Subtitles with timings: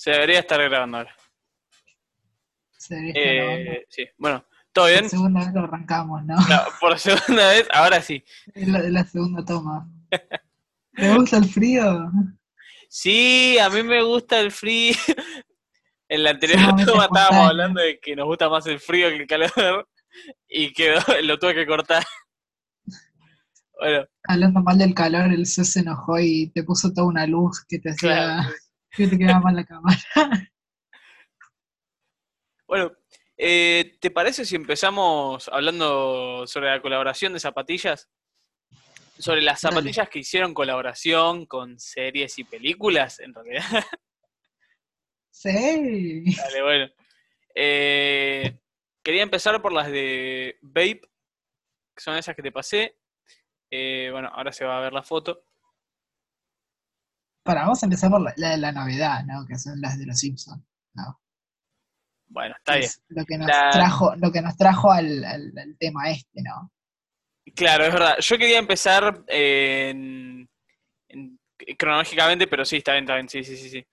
[0.00, 1.14] Se debería estar grabando ahora.
[2.78, 3.70] Se debería estar grabando.
[3.70, 5.00] Eh, sí, bueno, ¿todo bien?
[5.00, 6.36] Por segunda vez lo arrancamos, ¿no?
[6.36, 8.24] No, por segunda vez, ahora sí.
[8.54, 9.86] Es la, segunda toma.
[10.94, 12.10] ¿Te gusta el frío?
[12.88, 14.94] Sí, a mí me gusta el frío.
[16.08, 17.42] En la anterior toma estábamos espontáneo.
[17.42, 19.88] hablando de que nos gusta más el frío que el calor
[20.48, 22.02] y quedó, lo tuve que cortar.
[23.78, 27.78] Bueno, Hablando mal del calor, el se enojó y te puso toda una luz que
[27.78, 28.50] te hacía claro.
[28.96, 29.98] Que te quedaba mal la cámara.
[32.66, 32.92] Bueno,
[33.36, 38.08] eh, ¿te parece si empezamos hablando sobre la colaboración de zapatillas?
[39.18, 39.74] Sobre las Dale.
[39.74, 43.64] zapatillas que hicieron colaboración con series y películas, en realidad.
[45.32, 46.24] Sí.
[46.36, 46.90] Dale, bueno.
[47.54, 48.58] Eh,
[49.02, 52.98] quería empezar por las de Vape, que son esas que te pasé.
[53.70, 55.44] Eh, bueno, ahora se va a ver la foto.
[57.50, 59.44] Para, vamos a empezar por la, la de la novedad, ¿no?
[59.44, 60.62] Que son las de los Simpsons.
[60.94, 61.20] ¿no?
[62.28, 62.90] Bueno, está bien.
[63.08, 66.70] Lo que nos La- trajo, lo que nos trajo al, al- al tema este, ¿no?
[67.56, 68.14] Claro, es verdad.
[68.20, 70.48] Yo quería empezar en-
[71.08, 71.40] en-
[71.76, 73.28] cronológicamente, pero sí, está bien, está bien.
[73.28, 73.78] Sí, sí, sí, sí.
[73.78, 73.86] Es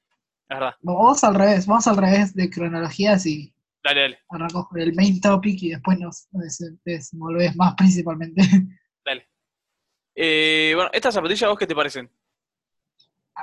[0.59, 0.75] verdad.
[0.81, 3.51] Vamos al revés, vamos al revés de cronologías y
[3.83, 8.41] Dale, dale, arrancamos con el main topic y después nos des- desenvolves más principalmente.
[9.05, 9.27] dale.
[10.15, 12.07] Eh, bueno, estas zapatillas, ¿vos qué te parecen?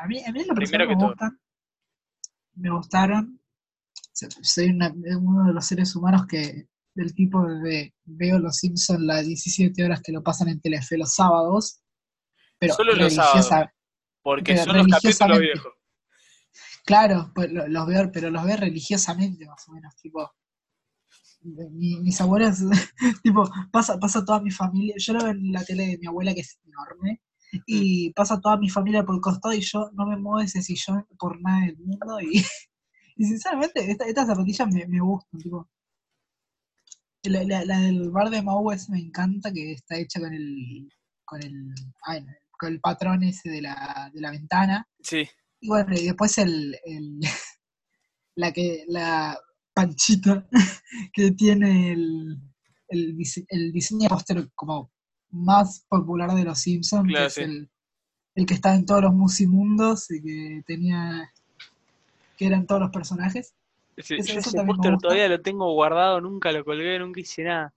[0.03, 1.09] A mí, a mí lo Primero que me todo.
[1.11, 1.41] gustan.
[2.55, 3.41] Me gustaron.
[4.13, 9.01] So- Soy una- uno de los seres humanos que, del tipo de veo los Simpsons
[9.01, 11.81] las 17 horas que lo pasan en Telefe los sábados.
[12.59, 13.69] Pero Solo los sábados.
[14.23, 15.73] Porque son los capítulos viejos.
[16.85, 20.31] Claro, pues lo- los veo, pero los veo religiosamente, más o menos, tipo.
[21.43, 22.59] mi- mis abuelos,
[23.23, 24.95] tipo, pasa, pasa toda mi familia.
[24.99, 27.21] Yo lo veo en la tele de mi abuela, que es enorme,
[27.67, 31.07] y pasa toda mi familia por el costado, y yo no me muevo ese sillón
[31.19, 32.21] por nada del mundo.
[32.21, 32.43] Y,
[33.17, 35.69] y sinceramente, esta- estas zapatillas me, me gustan, tipo.
[37.25, 40.89] La, la- la del bar de Mau ese me encanta, que está hecha con el.
[41.25, 41.75] con el.
[42.07, 42.25] ay,
[42.59, 44.87] con el patrón ese de la, de la ventana.
[45.01, 45.27] Sí.
[45.61, 47.21] Y bueno, y después el, el-
[48.37, 49.39] la que la
[49.75, 50.47] panchita
[51.13, 52.39] que tiene el,
[52.89, 53.17] el,
[53.49, 54.93] el diseño de póster como
[55.35, 57.71] más popular de los Simpsons, Claro, que es el,
[58.37, 61.31] el que está en todos los musimundos y que tenía
[62.37, 63.55] que eran todos los personajes.
[63.97, 67.45] Sí, Eso- yo eso ese póster todavía lo tengo guardado, nunca lo colgué, nunca hice
[67.45, 67.75] nada.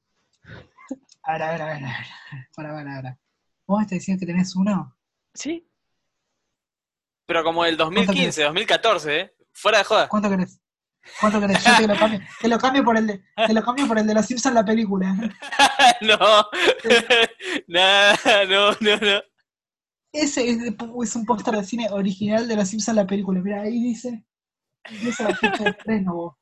[1.24, 2.08] A ver, a ver, a ver, a ver,
[2.56, 3.20] para, para, para.
[3.68, 4.96] ¿Vos me estás diciendo que tenés uno?
[5.34, 5.68] ¿Sí?
[7.26, 7.86] Pero como el querés?
[8.08, 9.36] 2015, 2014, ¿eh?
[9.52, 10.08] Fuera de joda.
[10.08, 10.60] ¿Cuánto querés?
[11.20, 11.64] ¿Cuánto querés?
[11.64, 14.08] Yo te lo cambio, te lo cambio por el de, te lo cambio por el
[14.08, 15.14] de los Simpsons la película.
[16.02, 16.18] no.
[17.68, 19.22] Nada, no, no, no.
[20.12, 23.40] Ese es, un póster de cine original de los Simpsons la película.
[23.42, 24.24] Mira, ahí dice.
[25.02, 26.36] Dice la fecha de estreno, vos.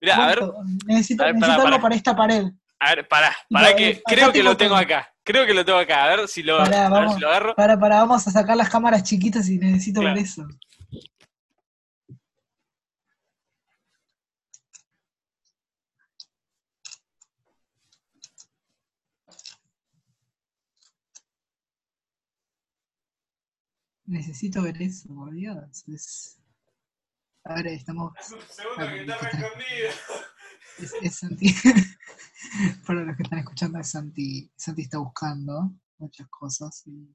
[0.00, 0.38] Mira, a ver.
[0.86, 1.80] Necesito, a ver, necesito pará, algo pará.
[1.80, 2.44] para esta pared.
[2.78, 4.82] a ver, pará, pará que eh, creo que lo tengo todo.
[4.82, 5.08] acá.
[5.24, 6.04] Creo que lo tengo acá.
[6.04, 7.14] A ver si lo, Pará, a ver vamos.
[7.14, 7.54] si lo agarro.
[7.56, 10.14] Para, para, vamos a sacar las cámaras chiquitas y necesito Claro.
[10.14, 10.46] ver eso.
[24.06, 25.84] Necesito ver eso, por Dios.
[25.88, 26.38] Es...
[27.44, 28.12] Ahora estamos.
[28.20, 29.90] segundo que está escondido.
[30.78, 31.54] Es, es Santi.
[32.86, 34.50] Para los que están escuchando, es Santi.
[34.56, 36.86] Santi está buscando muchas cosas.
[36.86, 37.12] Y...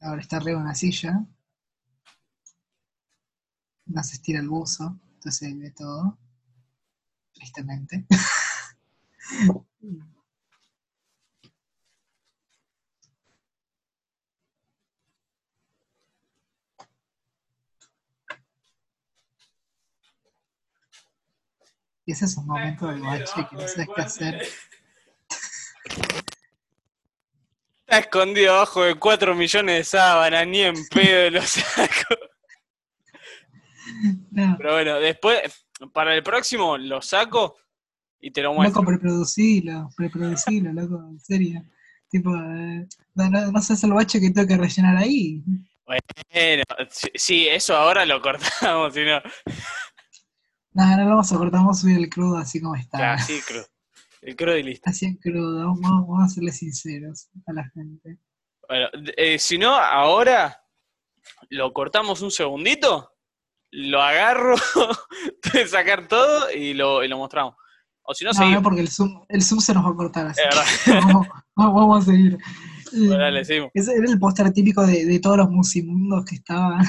[0.00, 1.24] Ahora está arriba de una silla.
[3.86, 4.98] No se estira el buzo.
[5.14, 6.18] Entonces ve todo.
[7.32, 8.06] Tristemente.
[22.06, 24.42] ese es un momento de bache que no sabes qué hacer.
[27.86, 32.14] Está escondido abajo de 4 millones de sábanas, ni en pedo lo saco.
[34.30, 37.56] No, Pero bueno, después, para el próximo lo saco
[38.20, 38.80] y te lo muestro.
[38.80, 41.62] loco, preproducilo, preproducilo, loco, en serio.
[42.08, 45.42] Tipo, eh, no, no, no seas el bache que tengo que rellenar ahí.
[45.84, 49.20] Bueno, sí, sí, eso ahora lo cortamos, si no.
[50.74, 52.98] No, no lo vamos a cortar, vamos a subir el crudo así como está.
[52.98, 53.64] Claro, sí, creo.
[54.22, 54.88] El crudo y listo.
[54.90, 58.18] Así en crudo, vamos, vamos- a serle sinceros a la gente.
[58.68, 58.86] Bueno,
[59.16, 60.58] eh, si no, ahora
[61.50, 63.10] lo cortamos un segundito,
[63.70, 64.54] lo agarro,
[65.42, 67.54] que sacar todo y lo, y lo mostramos.
[68.04, 68.60] O si no, No, seguimos.
[68.60, 70.40] no, porque el zoom, el zoom se nos va a cortar así.
[70.90, 72.38] Vamos, vamos- a seguir.
[72.92, 73.70] Bueno, dale, seguimos.
[73.74, 76.84] Ese era el póster típico de, de todos los musimundos que estaban.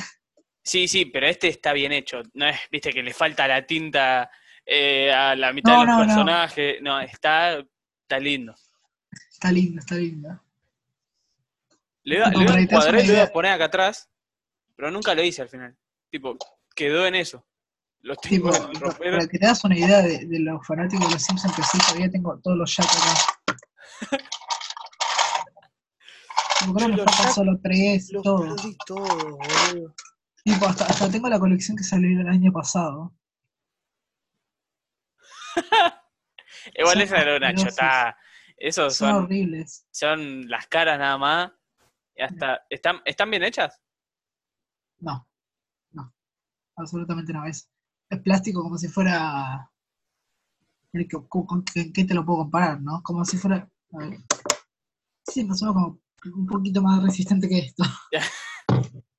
[0.63, 2.21] Sí, sí, pero este está bien hecho.
[2.33, 4.31] No es, viste, que le falta la tinta
[4.65, 6.81] eh, a la mitad No, de los no, personajes.
[6.81, 8.55] No, está, está lindo.
[9.29, 10.41] Está lindo, está lindo.
[12.03, 14.09] Le iba, le iba a lo iba a poner acá atrás,
[14.75, 15.77] pero nunca lo hice al final.
[16.09, 16.37] Tipo,
[16.75, 17.45] quedó en eso.
[18.01, 21.23] Lo Tipo, tengo para que te das una idea de, de los fanáticos de los
[21.23, 24.19] Simpsons que sí, todavía tengo todos los Jack acá.
[26.59, 28.55] Creo que Los me faltan solo tres, Los todo.
[28.55, 29.07] perdí todos,
[29.37, 29.95] boludo.
[30.43, 33.15] Tipo, hasta, hasta tengo la colección que salió el año pasado.
[36.77, 38.17] Igual esa era una chotada.
[38.57, 39.85] Esos Son son, horribles.
[39.91, 41.51] son las caras nada más.
[42.15, 43.81] Y hasta, ¿están, ¿Están bien hechas?
[44.99, 45.27] No,
[45.91, 46.13] no,
[46.75, 47.45] absolutamente no.
[47.45, 47.69] Es,
[48.09, 49.69] es plástico como si fuera.
[51.27, 53.01] ¿Con, qué te lo puedo comparar, no?
[53.01, 53.69] Como si fuera.
[53.93, 54.19] a ver.
[55.25, 57.83] Sí, más o menos como un poquito más resistente que esto.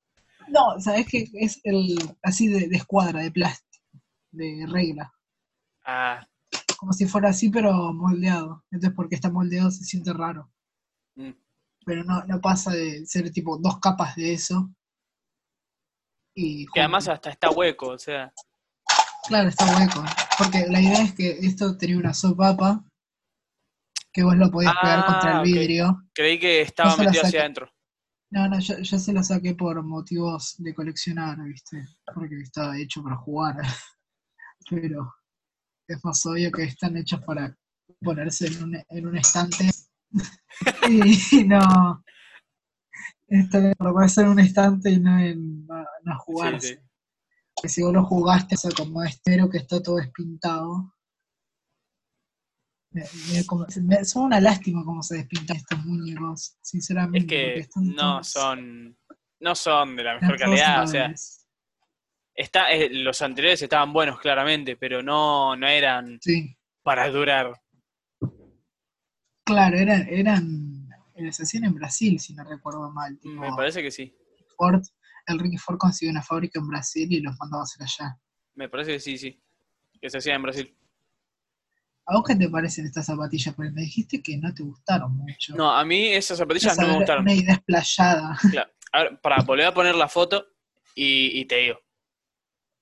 [0.47, 3.85] No, sabes que es el así de, de escuadra, de plástico,
[4.31, 5.11] de regla.
[5.85, 6.25] Ah,
[6.77, 8.63] Como si fuera así, pero moldeado.
[8.71, 10.51] Entonces, porque está moldeado se siente raro.
[11.15, 11.31] mm.
[11.85, 14.71] Pero no, no pasa de ser tipo dos capas de eso.
[16.35, 18.33] Y que además hasta está hueco, o sea.
[19.27, 20.03] Claro, está hueco.
[20.37, 22.83] Porque la idea es que esto tenía una sopapa
[24.11, 25.43] que vos lo podías pegar Ah, contra el ok.
[25.45, 26.01] vidrio.
[26.13, 27.71] Creí que estaba No metido hacia adentro.
[28.35, 31.87] No, no, yo, yo se lo saqué por motivos de coleccionar, ¿viste?
[32.13, 33.55] Porque estaba hecho para jugar.
[34.69, 35.15] Pero
[35.87, 37.55] es más obvio que están hechos para
[38.01, 39.69] ponerse en un, en un estante.
[40.89, 42.03] y no.
[43.25, 46.67] Está bien para ponerse en un estante y no en no, no jugarse.
[46.67, 46.81] Sí, sí.
[47.61, 50.93] Que si vos lo jugaste, eso como estero que está todo despintado.
[52.95, 53.03] Me-
[53.33, 57.17] me- como- me- son una lástima cómo se despintan estos muñecos, sinceramente.
[57.19, 58.97] Es que están no todos- son.
[59.41, 61.13] No son de la mejor calidad, o sea.
[62.33, 67.51] Está, eh, los anteriores estaban buenos, claramente, pero no, no eran Sí, para durar.
[69.45, 73.17] claro, eran, eran, eh, se hacían en Brasil, si no recuerdo mal.
[73.19, 74.15] tipo, Me parece que sí.
[74.57, 74.81] Ford,
[75.27, 78.17] el Ricky Ford consiguió una fábrica en Brasil y los mandaba a hacer allá.
[78.53, 79.41] Me parece que sí, sí.
[80.01, 80.77] Que se hacía en Brasil.
[82.07, 83.55] ¿A vos qué te parecen estas zapatillas?
[83.55, 85.55] Porque me dijiste que no te gustaron mucho.
[85.55, 87.23] No, a mí esas zapatillas no me gustaron.
[87.23, 88.37] Una idea explayada.
[88.51, 88.71] Claro.
[88.91, 90.45] A ver, para volver a poner la foto
[90.93, 91.79] y, y te digo.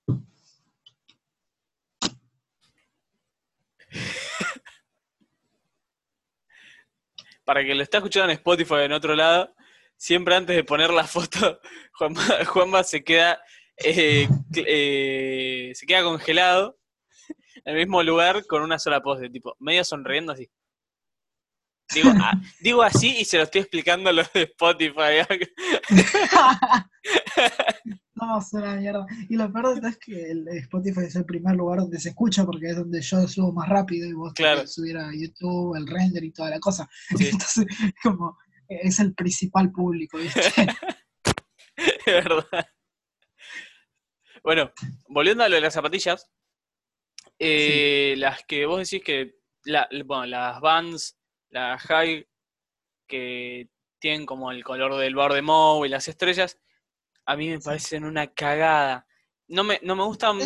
[7.46, 9.54] Para que lo está escuchando en Spotify en otro lado,
[9.98, 11.60] siempre antes de poner la foto,
[11.94, 13.42] Juanma, Juanma se queda
[13.78, 16.78] eh, eh, se queda congelado
[17.56, 20.50] en el mismo lugar con una sola pose, tipo, medio sonriendo así.
[21.94, 25.22] Digo, ah, digo así y se lo estoy explicando a los de Spotify.
[28.16, 29.06] No, es una mierda.
[29.28, 32.10] Y lo peor de todo es que el Spotify es el primer lugar donde se
[32.10, 34.58] escucha porque es donde yo subo más rápido y vos Claro.
[34.58, 36.88] tenés que subir a YouTube, el render y toda la cosa.
[37.18, 37.30] Sí.
[37.32, 37.66] Entonces,
[38.02, 38.38] como
[38.70, 40.42] es el principal público, ¿viste?
[41.76, 42.68] Es verdad.
[44.44, 44.72] Bueno,
[45.08, 46.30] volviendo a lo de las zapatillas,
[47.40, 49.36] eh, las que vos decís que,
[49.66, 51.18] la, bueno, las Vans,
[51.50, 52.28] las High,
[53.08, 53.70] que
[54.00, 56.60] tienen como el color del bar de Moe y las estrellas,
[57.26, 59.08] a mí me parecen una cagada.
[59.48, 60.40] No me, no me gustan,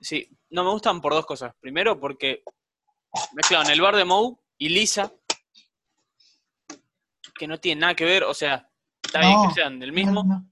[0.00, 1.54] sí, no me gustan por dos cosas.
[1.60, 2.42] Primero, porque
[3.34, 5.12] mezclaron el bar de Moe y Lisa,
[7.34, 8.70] que no tienen nada que ver, o sea,
[9.02, 10.51] está bien que sean del mismo, No, no.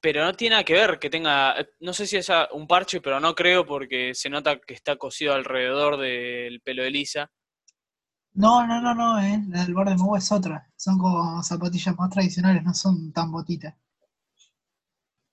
[0.00, 3.20] Pero no tiene nada que ver que tenga, no sé si es un parche, pero
[3.20, 7.30] no creo porque se nota que está cosido alrededor del pelo de Lisa.
[8.34, 9.42] No, no, no, no, eh.
[9.48, 10.68] La del borde de Moe es otra.
[10.76, 13.74] Son como zapatillas más tradicionales, no son tan botitas.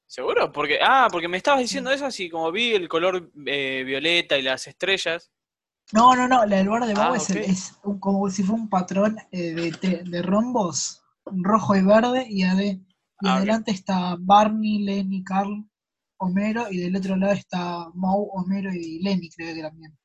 [0.08, 0.52] ¿Seguro?
[0.52, 4.44] Porque, ah, porque me estabas diciendo eso así como vi el color eh, violeta y
[4.44, 5.32] las estrellas.
[5.92, 8.62] No, no, no, la del borde de Ah, Moe es, el- un- como si fuera
[8.62, 12.86] un patrón eh, de, de rombos, rojo y verde, y, ade-
[13.24, 15.64] y Ah, adelante está Barney, Lenny, Carl,
[16.18, 19.98] Homero, y del otro lado está Moe, Homero y Lenny, creo que también.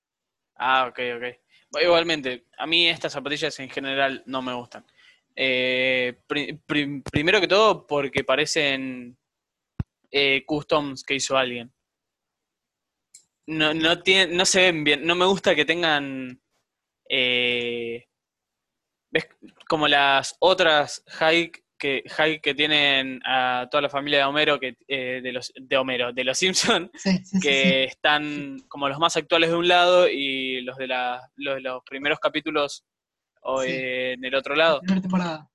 [0.57, 1.81] Ah, ok, ok.
[1.83, 4.85] Igualmente, a mí estas zapatillas en general no me gustan.
[5.35, 9.19] Eh, pri- prim- primero que todo porque parecen
[10.11, 11.73] eh, customs que hizo alguien.
[13.47, 15.05] No, no, tienen, no se ven bien.
[15.07, 16.41] No me gusta que tengan...
[17.09, 18.05] eh,
[19.11, 19.29] ¿Ves?
[19.69, 24.77] Como las otras hike que, hike que tienen a toda la familia de Homero, que,
[24.89, 27.93] eh, de, los, de Homero, de los Simpsons, Sí, sí, sí, que sí.
[27.95, 31.83] están como los más actuales de un lado y los de, la, los, de los
[31.85, 32.85] primeros capítulos
[33.43, 33.69] o, Sí.
[33.73, 34.81] eh, del otro La lado.
[34.81, 35.51] primera temporada.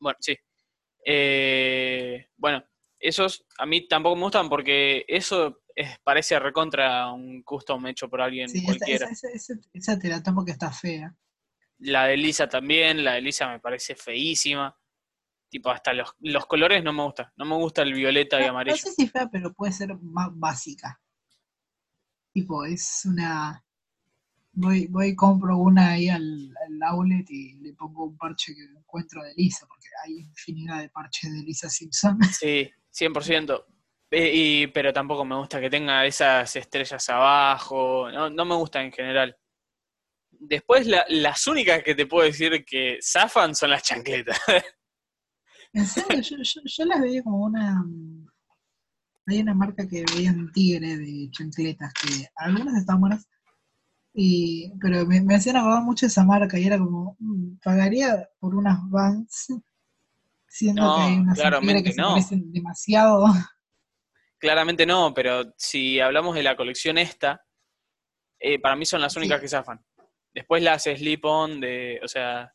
[0.00, 0.36] Bueno, sí.
[1.04, 2.64] Eh, bueno,
[2.98, 8.20] esos a mí tampoco me gustan porque eso es, parece recontra un custom hecho por
[8.20, 9.06] alguien cualquiera.
[9.10, 11.14] esa, esa, esa- esa te la tomo que está fea.
[11.78, 14.74] La de Lisa también, la de Lisa me parece feísima.
[15.48, 17.26] Tipo, hasta los, los colores no me gustan.
[17.36, 18.76] No me gusta el violeta y No, no amarillo.
[18.76, 21.00] sé si fea, pero puede ser más básica.
[22.32, 23.62] Tipo, es una.
[24.52, 29.22] Voy, voy compro una ahí al, al outlet y le pongo un parche que encuentro
[29.22, 32.18] de Lisa, porque hay infinidad de parches de Lisa Simpson.
[32.40, 33.64] Sí, 100%.
[34.10, 38.10] Eh, y, pero tampoco me gusta que tenga esas estrellas abajo.
[38.10, 39.36] No, no me gusta en general.
[40.30, 44.38] Después, la- las únicas que te puedo decir que zafan son las chancletas.
[45.76, 47.82] En serio, yo, yo, yo las veía como una.
[47.84, 48.26] mm,
[49.26, 53.28] Hay una marca que veía en Tigre de chancletas, que algunas están buenas,
[54.14, 58.54] y, pero me, me hacían acordar mucho esa marca, y era como, mm, pagaría por
[58.54, 59.48] unas Vans,
[60.48, 61.38] siendo No, que hay unas
[61.82, 62.08] que se no.
[62.10, 63.26] parecen demasiado.
[64.38, 67.42] Claramente no, pero si hablamos de la colección esta,
[68.38, 69.18] eh, para mí son las Sí.
[69.18, 69.84] únicas que zafan.
[70.32, 72.50] Después las slip-on, de, o sea,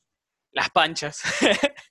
[0.54, 1.22] las panchas.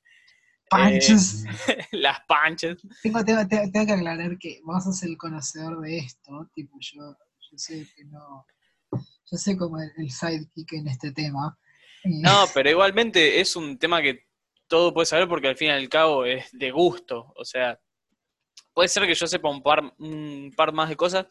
[0.70, 1.44] Panchos.
[1.92, 2.76] las panchas.
[3.02, 7.16] Tengo, tengo, tengo, tengo que aclarar que vos sos el conocedor de esto, tipo, yo,
[7.50, 8.46] yo sé que no.
[8.92, 11.58] Yo sé como el, el sidekick en este tema.
[12.04, 14.26] Eh, No, pero igualmente es un tema que
[14.68, 17.32] todo puede saber porque al fin y al cabo es de gusto.
[17.36, 17.78] O sea,
[18.72, 21.26] puede ser que yo sepa un par, un par más de cosas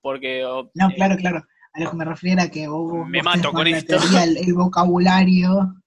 [0.00, 0.42] porque...
[0.74, 1.42] No, eh, claro, claro.
[1.74, 3.96] A lo que me refiero era que vos, Me vos mato con esto.
[4.22, 5.81] El, el vocabulario.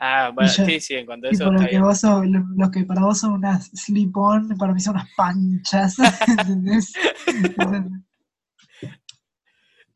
[0.00, 1.82] Ah, bueno, yo- sí, sí, en cuanto a eso lo está que, bien.
[1.82, 5.96] vos sos- lo, lo que para vos son unas slip-on, para mí son unas panchas.
[6.28, 6.92] ¿Entendés?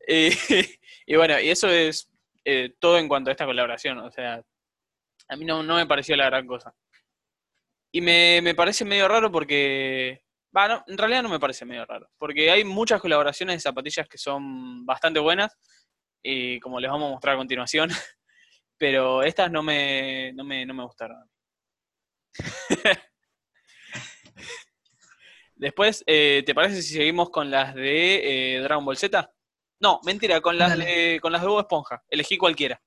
[0.07, 0.29] Y,
[1.05, 2.09] y bueno, y eso es
[2.43, 3.99] eh, todo en cuanto a esta colaboración.
[3.99, 4.41] O sea,
[5.29, 6.73] a mí no, no me pareció la gran cosa.
[7.91, 10.21] Y me, me parece medio raro porque.
[10.55, 12.09] Va, no, en realidad no me parece medio raro.
[12.17, 15.57] Porque hay muchas colaboraciones de zapatillas que son bastante buenas.
[16.21, 17.89] Y como les vamos a mostrar a continuación.
[18.83, 21.17] Pero estas no me, no me, no me gustaron.
[25.55, 29.31] Después, eh, ¿te parece si seguimos con las de eh, Dragon Ball Z?
[29.79, 30.83] No, mentira, con las Dale.
[30.85, 32.03] de con las de Bob Esponja.
[32.09, 32.81] Elegí cualquiera.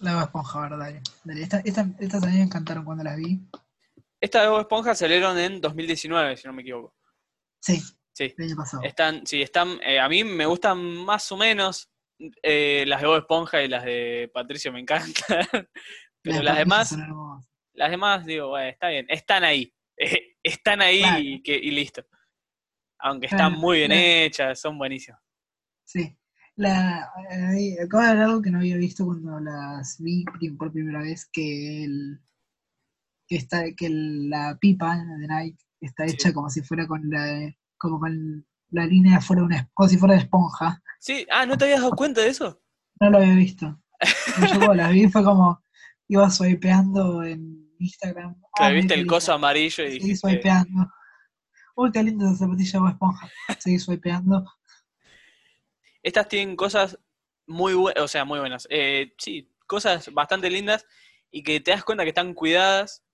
[0.00, 0.78] La Bob esponja, ¿verdad?
[0.80, 1.00] Dale.
[1.24, 1.42] Dale.
[1.42, 3.40] Esta- esta- Estas también me encantaron cuando las vi.
[4.20, 6.94] Estas de Bob Esponja salieron en 2019, si no me equivoco.
[7.58, 7.80] Sí,
[8.12, 8.34] Sí.
[8.36, 8.82] el año pasado.
[8.82, 11.90] Están, sí, están, eh, a mí me gustan más o menos
[12.42, 15.12] eh, las de Bob Esponja y las de Patricio me encantan.
[16.22, 16.96] Pero las demás,
[17.74, 19.72] las demás, digo, bueno, está bien, están ahí.
[20.42, 21.18] Están ahí Claro.
[21.20, 22.04] y, que, y listo.
[23.00, 24.02] Aunque Claro, están muy bien claro.
[24.06, 25.20] hechas, son buenísimas.
[25.84, 26.16] Sí.
[26.54, 30.24] La, eh, acabo de ver algo que no había visto cuando las vi
[30.56, 32.20] por primera vez, que el
[33.28, 36.14] que está que el- la pipa de Nike está Sí.
[36.14, 40.14] hecha como si fuera con la como con la línea fuera una como si fuera
[40.14, 40.82] de esponja.
[40.98, 42.60] Sí, ah, ¿no te habías dado cuenta de eso?
[43.00, 43.80] No lo había visto.
[44.40, 45.62] Yo cuando las vi fue como
[46.08, 48.40] iba swipeando en Instagram.
[48.58, 50.90] Ah, viste mira el coso amarillo y Seguí dijiste, swipeando.
[51.74, 53.30] Uy, qué linda esa zapatilla de esponja.
[53.58, 54.44] Seguí swipeando.
[56.02, 56.98] Estas tienen cosas
[57.46, 58.66] muy buenas, o sea, muy buenas.
[58.70, 60.86] Eh, sí, cosas bastante lindas
[61.30, 63.04] y que te das cuenta que están cuidadas.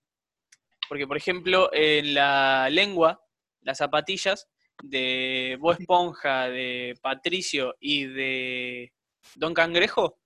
[0.88, 3.24] Porque, por ejemplo, en la lengua,
[3.62, 4.48] las zapatillas
[4.82, 8.92] de Bob Esponja, de Patricio y de
[9.36, 10.18] Don Cangrejo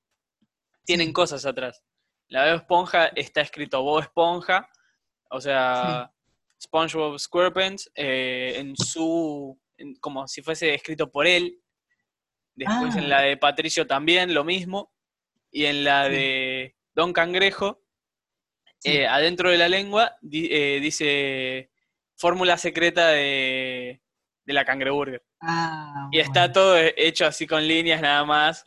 [0.85, 1.83] tienen cosas atrás.
[2.29, 4.69] La de Bob Esponja está escrito Bob Esponja,
[5.31, 6.13] o sea,
[6.63, 11.61] SpongeBob SquarePants, eh, en su, en- como si fuese escrito por él.
[12.55, 12.99] Después Ah.
[12.99, 14.93] en la de Patricio también lo mismo.
[15.51, 16.13] Y en la Sí.
[16.13, 17.83] de Don Cangrejo,
[18.81, 18.93] Sí.
[18.93, 21.71] eh, adentro de la lengua, di- eh, dice
[22.17, 24.01] fórmula secreta de,
[24.47, 25.23] de la cangreburger.
[25.41, 28.65] Ah, Y está todo hecho así con líneas nada más,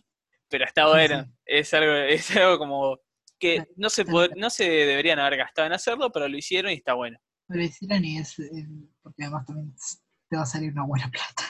[0.49, 1.23] pero está bueno.
[1.23, 1.31] sí.
[1.45, 2.99] Es, algo, es algo como
[3.39, 6.75] que no se, pod- no se deberían haber gastado en hacerlo, pero lo hicieron y
[6.75, 7.17] está bueno.
[7.47, 8.67] Lo hicieron y es eh,
[9.01, 9.73] porque además también
[10.29, 11.43] te va a salir una buena plata.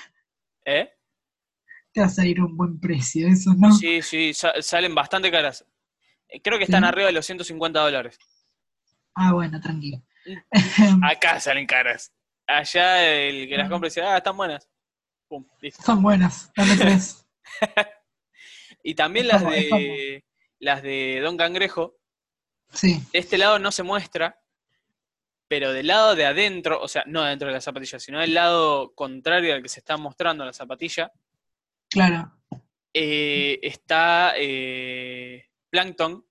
[0.66, 0.90] ¿Eh?
[1.92, 3.72] Te va a salir un buen precio, eso, ¿no?
[3.74, 5.66] Sí, sí, sa- salen bastante caras.
[6.28, 6.88] Eh, Creo que están Sí.
[6.88, 8.20] arriba de los 150 dólares.
[9.16, 9.98] Ah, bueno, tranquilo.
[11.04, 12.14] Acá salen caras.
[12.50, 14.68] Allá el que las compra dice, ah, están buenas.
[15.27, 15.84] Pum, listo.
[15.84, 17.25] Son buenas, dame tres.
[18.82, 20.24] Y también las de
[20.60, 21.98] las de Don Cangrejo,
[22.72, 24.39] Sí, de este lado no se muestra,
[25.50, 28.94] pero del lado de adentro, o sea, no dentro de la zapatilla, sino del lado
[28.94, 31.12] contrario al que se está mostrando la zapatilla,
[31.89, 32.32] claro.
[32.94, 36.25] eh, está eh, Plankton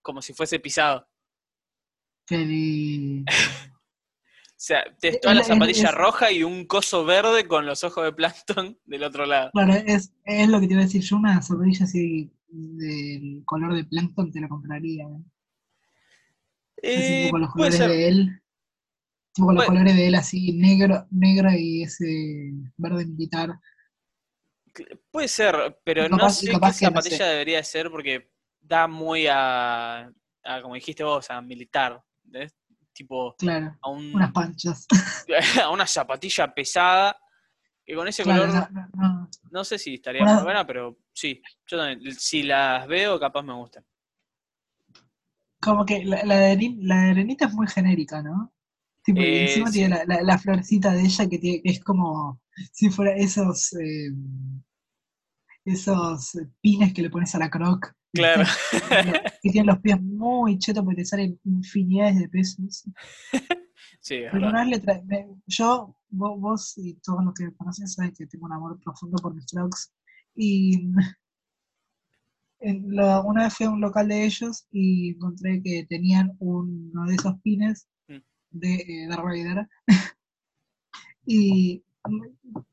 [0.00, 1.08] como si fuese pisado.
[2.26, 2.38] Qué
[4.68, 8.04] sea, te toda la Es- zapatilla es- roja y un coso verde con los ojos
[8.04, 9.50] de Plankton del otro lado.
[9.52, 11.02] Claro, es, es lo que te iba a decir.
[11.02, 15.04] Yo una zapatilla así del color de plancton te la compraría.
[15.04, 15.22] ¿eh?
[16.82, 17.90] Así Eh, tipo los colores ser.
[17.90, 18.42] de él.
[19.34, 23.58] Tipo con los colores de él así, negro, negro y ese verde militar.
[25.10, 27.24] Puede ser, pero no sé qué no zapatilla sé.
[27.24, 30.10] debería ser porque da muy a,
[30.44, 32.02] a, como dijiste vos, a militar.
[32.24, 32.54] ¿entendés?
[32.98, 34.86] Tipo, Claro, a, un, unas panchas.
[35.62, 37.16] a una zapatilla pesada
[37.86, 39.28] que con ese Claro, color no, no, no.
[39.52, 43.54] no sé si estaría muy buena, pero sí, yo también, si las veo capaz me
[43.54, 43.84] gustan.
[45.60, 48.52] Como que la, la de Arenita, la de Arenita es muy genérica, ¿no?
[49.04, 49.78] Tipo, Eh, encima sí.
[49.78, 52.40] tiene la, la, la florcita de ella que, tiene, que es como
[52.72, 54.10] si fuera esos eh,
[55.64, 57.94] esos pines que le pones a la croc.
[58.12, 58.44] Claro.
[59.42, 62.84] que tienen los pies muy chetos porque te salen infinidades de pesos.
[64.00, 67.54] Sí, Pero una vez le tra- me- yo, vos, vos y todos los que me
[67.54, 69.92] conocen saben que tengo un amor profundo por mis crocs.
[70.34, 70.88] Y
[72.60, 77.06] en lo- una vez fui a un local de ellos y encontré que tenían uno
[77.06, 78.16] de esos pines Mm.
[78.52, 79.68] de eh, Darth Vader.
[81.26, 81.82] y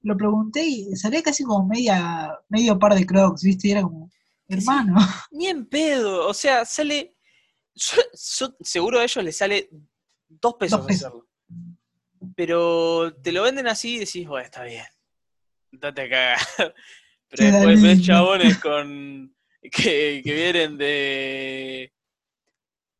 [0.03, 3.67] lo pregunté y salía casi como media, medio par de crocs, ¿viste?
[3.67, 4.09] Y era como,
[4.47, 4.95] hermano.
[5.31, 7.15] Ni en pedo, o sea, sale.
[7.73, 8.01] yo-
[8.39, 9.69] yo- seguro a ellos les sale
[10.29, 11.05] dos pesos, Dos pesos.
[11.07, 11.27] hacerlo.
[12.35, 14.85] Pero te lo venden así y decís, bueno, está bien.
[15.71, 16.37] Date a cagar.
[17.29, 19.35] Pero después ves chabones con.
[19.61, 21.91] Que, que vienen de.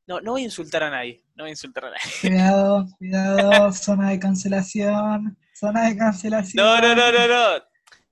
[0.08, 1.24] No, no voy a insultar a nadie.
[1.36, 2.02] No voy a insultar a nadie.
[2.22, 6.64] Cuidado, cuidado, zona de cancelación, zona de cancelación.
[6.66, 7.64] No, no, no, no, no.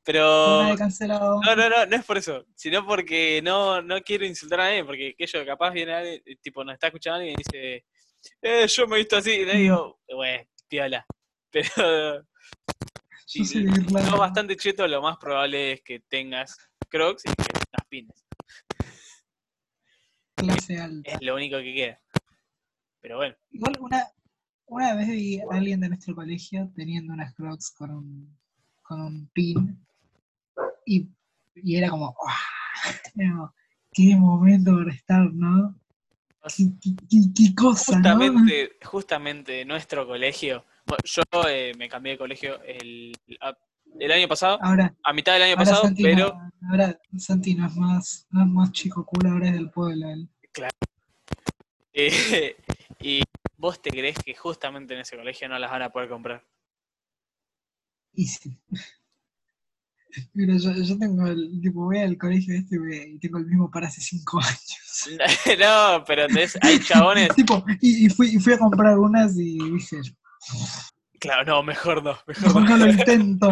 [0.03, 0.75] Pero.
[0.77, 1.39] Cancelado.
[1.41, 4.83] No, no, no, no es por eso, sino porque no, no quiero insultar a nadie,
[4.83, 7.85] porque que yo capaz viene alguien, eh, tipo, nos está escuchando alguien y dice,
[8.41, 11.05] eh, yo me he visto así, y le digo, güey, piola.
[11.51, 12.25] Pero
[13.25, 14.09] si Irlanda.
[14.09, 16.57] sos bastante cheto, lo más probable es que tengas
[16.89, 18.25] crocs y que tengas pines.
[20.35, 21.11] clase alta.
[21.11, 22.01] Es lo único que queda.
[22.99, 24.07] Pero bueno, Igual una,
[24.65, 28.39] una vez vi a alguien de nuestro colegio teniendo unas crocs con un,
[28.81, 29.85] con un pin
[30.85, 31.07] y,
[31.55, 32.37] y era como, ¡ah!
[33.15, 33.53] Era como,
[33.91, 35.75] qué momento para estar, ¿no?
[36.55, 38.09] Qué, qué- qué- qué cosa, ¿no?
[38.19, 40.65] justamente, justamente nuestro colegio,
[41.05, 43.13] yo eh, me cambié de colegio el,
[43.99, 46.33] el año pasado, Ahora, a mitad del año ahora, pasado, Santi, pero...
[46.33, 50.09] no, ahora Santi no es más, no es más chico culo, ahora es del pueblo.
[50.09, 50.29] él.
[51.95, 52.55] Eh,
[52.99, 53.21] y
[53.55, 56.43] vos te crees que justamente en ese colegio no las van a poder comprar.
[58.13, 58.57] Y sí.
[60.33, 63.87] Mira, yo, yo tengo el, tipo, voy al colegio este y tengo el mismo para
[63.87, 65.09] hace cinco años.
[65.59, 67.29] no, pero entonces hay chabones.
[67.35, 70.01] tipo, y, y fui, y fui a comprar unas y dije,
[71.19, 72.67] Claro, no, mejor no, mejor no.
[72.67, 73.49] no lo intento.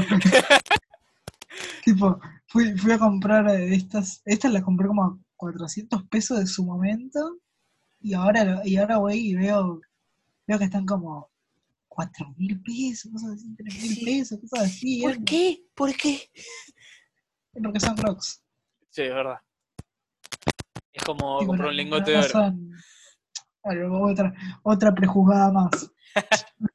[1.84, 6.47] tipo, fui, fui a comprar eh, estas, estas las compré como a 400 pesos de
[6.47, 7.39] su momento,
[8.02, 9.82] y ahora, y ahora voy y veo,
[10.47, 11.31] veo que están como
[11.93, 14.06] 4 mil pesos, cosas así, 3 mil Sí.
[14.06, 15.01] pesos, cosas así.
[15.01, 15.63] ¿Por qué?
[15.75, 16.32] ¿Por qué?
[17.63, 18.41] Porque son crocs.
[18.89, 19.39] Sí, es verdad.
[20.93, 22.30] Es como comprar un lingote de oro.
[22.30, 22.71] son-
[23.63, 25.91] Claro, otra, otra prejuzgada más.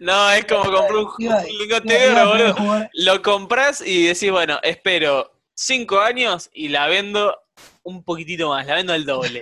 [0.00, 2.88] No, es como comprar un, Iba- un lingote iba- de oro, boludo.
[2.94, 7.36] Lo compras y decís, bueno, espero cinco años y la vendo
[7.84, 9.40] un poquitito más, la vendo al doble.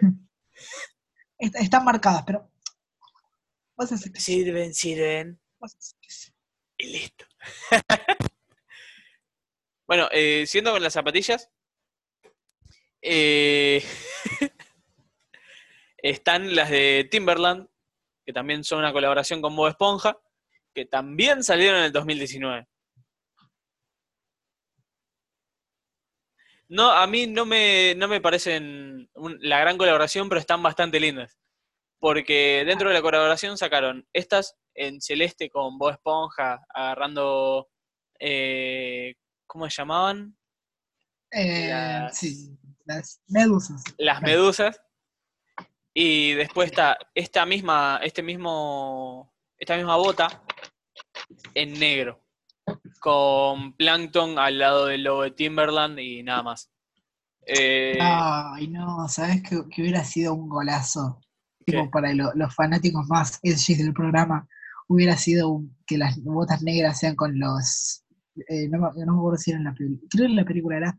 [1.38, 2.49] est- Están marcadas, pero.
[3.88, 5.40] Que sí, Sirven, sirven.
[6.00, 6.08] que.
[6.78, 7.24] Y listo.
[9.86, 11.50] bueno, eh, siguiendo con las zapatillas.
[13.02, 13.82] eh,
[15.98, 17.68] están las de Timberland,
[18.24, 20.18] que también son una colaboración con Bob Esponja,
[20.74, 22.66] que también salieron en el 2019.
[26.68, 31.00] No, a mí no me, no me parecen un- la gran colaboración, pero están bastante
[31.00, 31.39] lindas.
[32.00, 37.68] Porque dentro de la colaboración sacaron estas en celeste con Bob Esponja agarrando.
[38.18, 39.14] eh,
[39.46, 40.36] ¿Cómo se llamaban?
[41.30, 43.82] Eh, Las- Sí, las medusas.
[43.98, 44.80] Las medusas.
[45.92, 50.42] Y después está esta misma, este mismo, esta misma bota
[51.54, 52.24] en negro.
[53.00, 56.70] Con Plankton al lado del logo de Timberland y nada más.
[57.46, 61.20] Eh, Ay, no, ¿sabes que, que hubiera sido un golazo?
[61.90, 64.46] Para lo- los fanáticos más edgy del programa,
[64.88, 68.04] hubiera sido un- que las botas negras sean con los.
[68.48, 70.08] eh, no, me- no me acuerdo si era en la película.
[70.10, 70.98] Creo que en la película era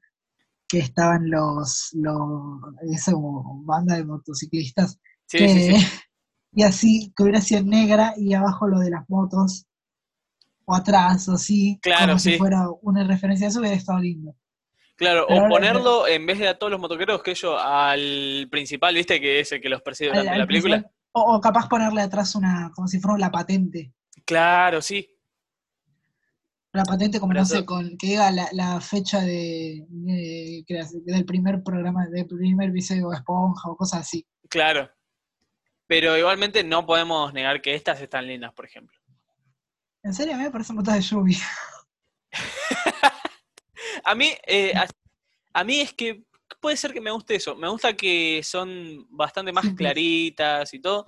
[0.68, 1.90] que estaban los.
[1.94, 2.60] los
[2.92, 3.14] esa
[3.66, 5.72] banda de motociclistas sí, que, sí, sí.
[6.54, 9.66] y así que hubiera sido negra y abajo lo de las motos,
[10.66, 12.32] o atrás, o así, Claro, como sí.
[12.34, 14.36] si fuera una referencia a eso, hubiera estado lindo.
[15.02, 18.94] Claro, Pero o ponerlo en vez de a todos los motoqueros que yo al principal,
[18.94, 19.20] ¿viste?
[19.20, 20.92] Que es el que los persigue durante Al- la película.
[21.14, 23.96] O, o capaz ponerle atrás una, como si fuera la patente.
[24.26, 25.10] Claro, sí.
[26.72, 31.64] La patente, como Pero no sé, con que diga la, la fecha de, del primer
[31.64, 34.24] programa, del primer episodio de Esponja o cosas así.
[34.50, 34.88] Claro.
[35.88, 38.96] Pero igualmente no podemos negar que estas están lindas, por ejemplo.
[40.04, 41.40] En serio, a mí me parecen botas de lluvia.
[44.04, 44.88] A mí, eh, a,
[45.54, 46.24] a mí es que
[46.60, 47.56] puede ser que me guste eso.
[47.56, 51.06] Me gusta que son bastante más claritas y todo.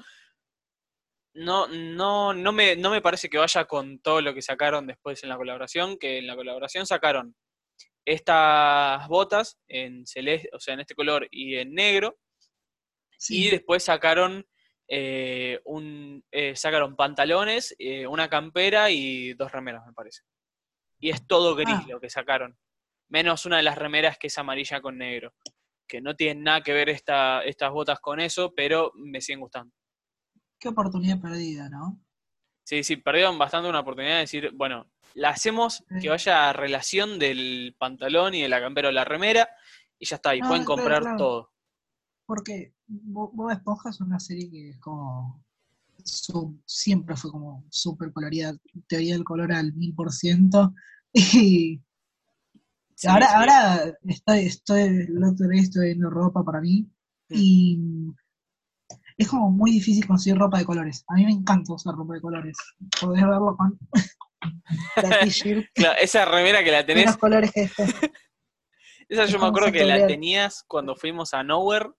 [1.36, 5.24] No, no, no me, no me parece que vaya con todo lo que sacaron después
[5.24, 7.36] en la colaboración, que en la colaboración sacaron
[8.06, 12.18] estas botas en celeste, o sea, en este color y en negro,
[13.18, 13.48] Sí.
[13.48, 14.46] y después sacaron
[14.90, 20.22] eh, un eh, sacaron pantalones, eh, una campera y dos remeras, me parece.
[21.00, 21.86] Y es todo gris Ah.
[21.88, 22.58] lo que sacaron.
[23.14, 25.34] Menos una de las remeras que es amarilla con negro.
[25.88, 29.72] Que no tienen nada que ver esta, estas botas con eso, pero me siguen gustando.
[30.60, 32.02] Qué oportunidad perdida, ¿no?
[32.66, 37.20] Sí, sí, perdieron bastante una oportunidad de decir, bueno, la hacemos que vaya a relación
[37.20, 39.48] del pantalón y de la campera o la remera,
[40.00, 41.18] y ya está, y pueden comprar claro.
[41.18, 41.52] todo.
[42.26, 45.44] Porque Bo- Bob Esponja es una serie que es como.
[46.04, 48.54] su- siempre fue como súper colorida.
[48.88, 50.74] Teoría del color al mil por ciento.
[51.46, 51.80] Y
[52.96, 53.34] Sí, ahora, sí.
[53.36, 56.88] ahora estoy, estoy, el otro día estoy viendo ropa para mí.
[57.30, 57.36] Mm.
[57.36, 57.80] Y
[59.18, 61.04] es como muy difícil conseguir ropa de colores.
[61.08, 62.58] A mí me encanta usar ropa de colores.
[63.00, 63.78] Podés verlo con
[64.96, 65.68] la t-shirt.
[65.74, 67.84] Claro, esa remera que la tenés Menos colores que este.
[69.10, 71.90] Esa Es yo me acuerdo que la tenías cuando fuimos a Nowhere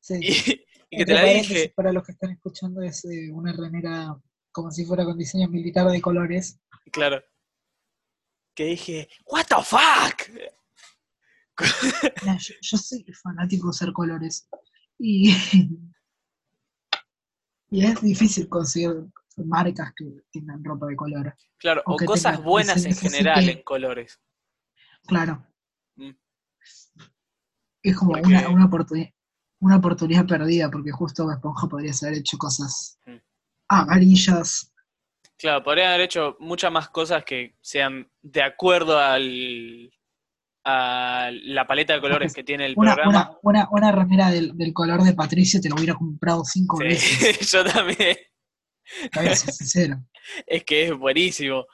[0.00, 0.14] Sí.
[0.20, 1.72] y, y que Entre te la dije.
[1.74, 4.16] Para los que están escuchando, es eh, una remera
[4.52, 6.60] como si fuera con diseño militar de colores.
[6.92, 7.22] Claro.
[8.58, 10.28] Que dije, ¿What the fuck?
[12.22, 14.48] Mira, yo, yo soy fanático de usar colores.
[14.98, 15.30] Y,
[17.70, 21.36] y es difícil conseguir marcas que tengan ropa de color.
[21.56, 24.20] Claro, o cosas buenas en general en colores.
[25.06, 25.46] Claro.
[25.94, 26.10] Mm.
[27.84, 29.10] Es como Porque- una, una, oportunidad,
[29.60, 33.18] una oportunidad perdida, porque justo Esponja podría haber hecho cosas Mm.
[33.68, 34.74] amarillas.
[35.38, 39.90] Claro, podrían haber hecho muchas más cosas que sean de acuerdo al
[40.64, 43.38] a la paleta de colores que tiene el Una, programa.
[43.42, 46.84] una, una, una remera del, del color de Patricio te lo hubiera comprado cinco Sí,
[46.84, 47.50] veces.
[47.52, 48.16] yo también.
[49.12, 49.96] Te voy a ser sincero.
[50.46, 51.64] Es que es buenísimo.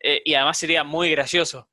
[0.00, 1.68] Eh, y además sería muy gracioso.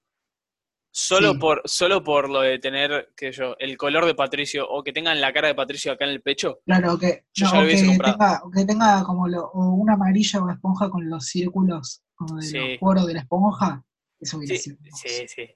[0.93, 1.37] Solo Sí.
[1.39, 4.91] por, solo por lo de tener, qué sé yo, el color de Patricio, o que
[4.91, 6.59] tengan la cara de Patricio acá en el pecho.
[6.65, 9.93] Claro, que, Yo no, ya lo hubiese que tenga, que tenga como lo, o una
[9.93, 12.57] amarilla o esponja con los círculos como de Sí.
[12.57, 13.83] los poros de la esponja.
[14.19, 15.47] Eso hubiera Sí, sí, sí.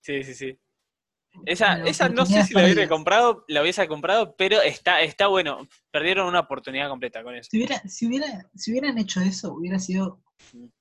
[0.00, 0.58] Sí, sí, sí.
[1.46, 5.28] Esa, Una esa no sé si la hubiera comprado, la hubiese comprado, pero está, está
[5.28, 5.66] bueno.
[5.90, 7.48] Perdieron una oportunidad completa con eso.
[7.50, 10.20] Si, hubiera, si, hubiera, si hubieran hecho eso, hubiera sido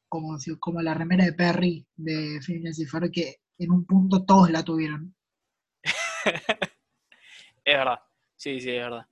[0.09, 4.50] como, como la remera de Perry de Phineas y Ferb, que en un punto todos
[4.52, 5.15] la tuvieron.
[7.63, 8.00] Es verdad.
[8.36, 9.06] Sí, sí, es verdad.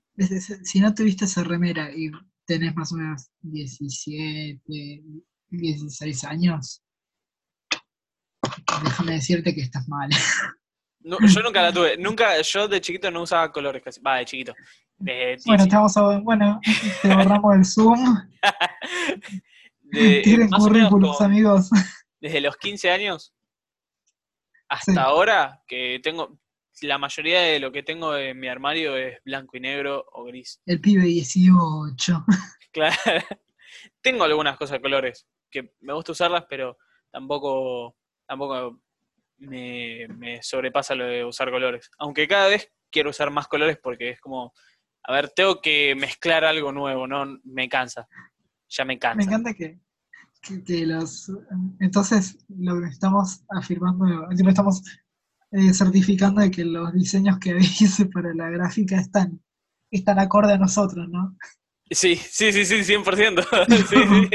[0.63, 2.09] Si no tuviste esa remera y
[2.45, 5.03] tenés más o menos 17,
[5.49, 6.81] 16 años,
[8.83, 10.09] déjame decirte que estás mal.
[11.01, 11.95] No, yo nunca la tuve.
[11.97, 14.01] Nunca, yo de chiquito no usaba colores casi.
[14.01, 14.53] Va, de chiquito.
[14.97, 16.59] De, Bueno, 10 te vamos a, bueno,
[17.01, 18.17] te borramos el Zoom.
[19.83, 21.69] de- Tienen currículums, amigos.
[22.19, 23.33] desde los 15 años
[24.69, 24.97] hasta Sí.
[24.99, 26.39] ahora, que tengo,
[26.81, 30.61] la mayoría de lo que tengo en mi armario es blanco y negro o gris.
[30.65, 32.25] El pibe 18.
[32.71, 32.95] Claro.
[34.01, 36.77] Tengo algunas cosas de colores que me gusta usarlas, pero
[37.11, 37.95] tampoco,
[38.27, 38.79] tampoco
[39.37, 41.89] me, me sobrepasa lo de usar colores.
[41.97, 44.53] Aunque cada vez quiero usar más colores porque es como,
[45.03, 47.39] a ver, tengo que mezclar algo nuevo, ¿no?
[47.43, 48.07] Me cansa.
[48.69, 49.23] Ya me Me cansa.
[49.29, 49.79] encanta que,
[50.41, 51.31] que los.
[51.79, 54.81] Entonces, lo que estamos afirmando, tipo, estamos
[55.51, 59.41] eh, certificando de que los diseños que hice para la gráfica están,
[59.91, 61.35] están acorde a nosotros, ¿no?
[61.91, 63.47] Sí, sí, sí, sí, 100%.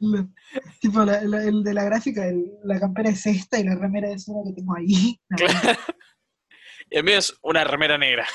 [0.80, 4.10] tipo, la- la- el de la gráfica, el- la campera es esta y la remera
[4.10, 5.20] es una que tengo ahí.
[5.36, 5.78] Claro.
[6.90, 8.26] Y el mío es una remera negra.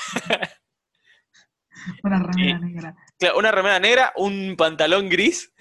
[2.02, 2.96] Una remera negra.
[3.18, 5.52] Claro, una remera negra, un pantalón gris.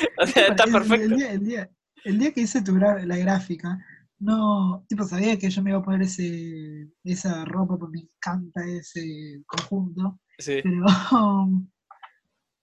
[0.18, 1.04] o sea, está el- perfecto.
[1.04, 1.70] El, día, el día-
[2.04, 3.78] el día que hice tu gra- la gráfica,
[4.18, 8.64] no, tipo, sabía que yo me iba a poner ese, esa ropa porque me encanta
[8.66, 10.60] ese conjunto, Sí.
[10.62, 10.84] pero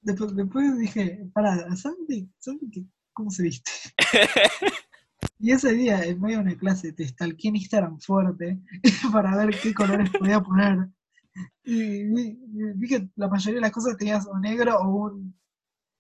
[0.02, 3.72] después, después dije, para, Santi, Santi, ¿cómo se viste?
[5.42, 8.60] Y ese día, en medio de una clase, te stalkeé en Instagram fuerte
[9.12, 10.90] para ver qué colores podía poner.
[11.64, 12.38] Y vi,
[12.76, 15.38] vi que la mayoría de las cosas tenías o negro o un,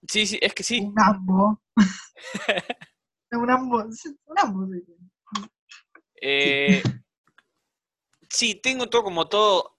[0.09, 0.79] Sí, sí, es que sí.
[0.79, 1.61] un ambo.
[3.31, 4.67] un ambo, sí, un ambo.
[4.73, 4.83] sí.
[6.19, 6.81] Eh,
[8.27, 9.77] sí, tengo todo como todo,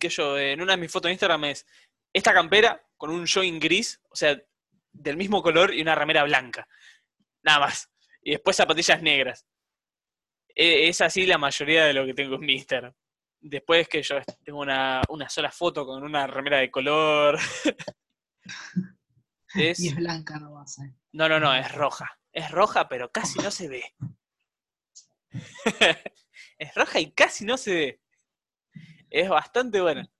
[0.00, 1.64] que yo, en una de mis fotos de Instagram es
[2.12, 4.36] esta campera con un join gris, o sea,
[4.90, 6.66] del mismo color y una remera blanca.
[7.44, 7.88] Nada más.
[8.22, 9.46] Y después zapatillas negras.
[10.48, 12.92] Eh, Es así la mayoría de lo que tengo en mi Instagram.
[13.40, 17.38] Después que yo tengo una, una sola foto con una remera de color.
[19.54, 20.94] es, Y es blanca nomás, eh.
[21.12, 22.18] no, no, no, es roja.
[22.32, 23.94] Es roja, pero casi no se ve.
[26.58, 28.00] es roja y casi no se ve.
[29.10, 30.10] Es bastante buena.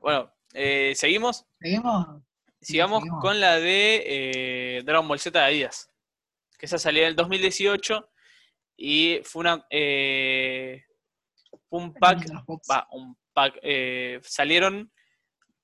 [0.00, 1.44] Bueno, eh, seguimos.
[1.60, 2.22] ¿Seguimos?
[2.60, 3.20] Sigamos seguimos.
[3.20, 5.90] con la de eh, Dragon Ball Z de Adidas.
[6.58, 8.08] Que esa salió en el 2018
[8.76, 10.84] y fue una eh,
[11.70, 12.30] un pack,
[12.70, 13.16] va, un
[14.22, 14.92] salieron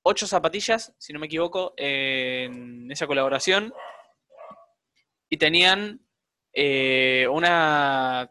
[0.02, 3.72] ocho zapatillas, si no me equivoco, en esa colaboración
[5.28, 6.06] y tenían
[6.52, 8.30] eh, una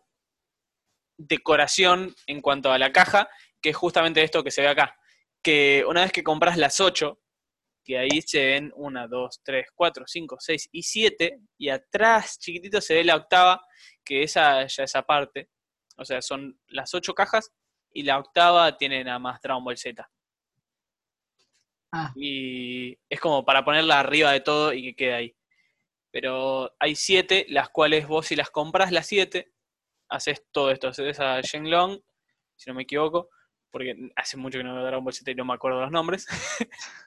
[1.18, 3.28] decoración en cuanto a la caja,
[3.60, 4.96] que es justamente esto que se ve acá.
[5.42, 7.20] Que una vez que compras las 8,
[7.84, 12.80] que ahí se ven 1, 2, 3, 4, 5, 6 y 7, y atrás chiquitito
[12.80, 13.66] se ve la octava,
[14.06, 15.50] que esa ya esa parte.
[15.98, 17.52] O sea, son las 8 cajas
[17.92, 20.08] y la octava tiene nada más Dragon Ball Z.
[21.92, 25.36] Ah, Y es como para ponerla arriba de todo y que quede ahí.
[26.12, 29.52] Pero hay 7, las cuales vos si las compras las 7,
[30.10, 32.00] haces todo esto, haces a Shenlong,
[32.56, 33.30] si no me equivoco,
[33.72, 36.28] porque hace mucho que no veo Dragon Ball Z y no me acuerdo los nombres.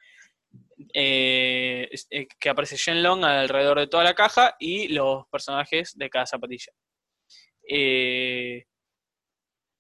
[0.93, 6.27] Eh, eh, que aparece Shenlong alrededor de toda la caja y los personajes de cada
[6.27, 6.73] zapatilla.
[7.69, 8.67] Eh,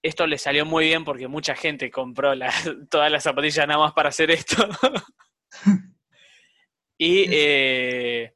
[0.05, 2.53] esto le salió muy bien porque mucha gente compró la-
[2.91, 4.57] todas las zapatillas nada más para hacer esto.
[6.99, 8.35] y eh,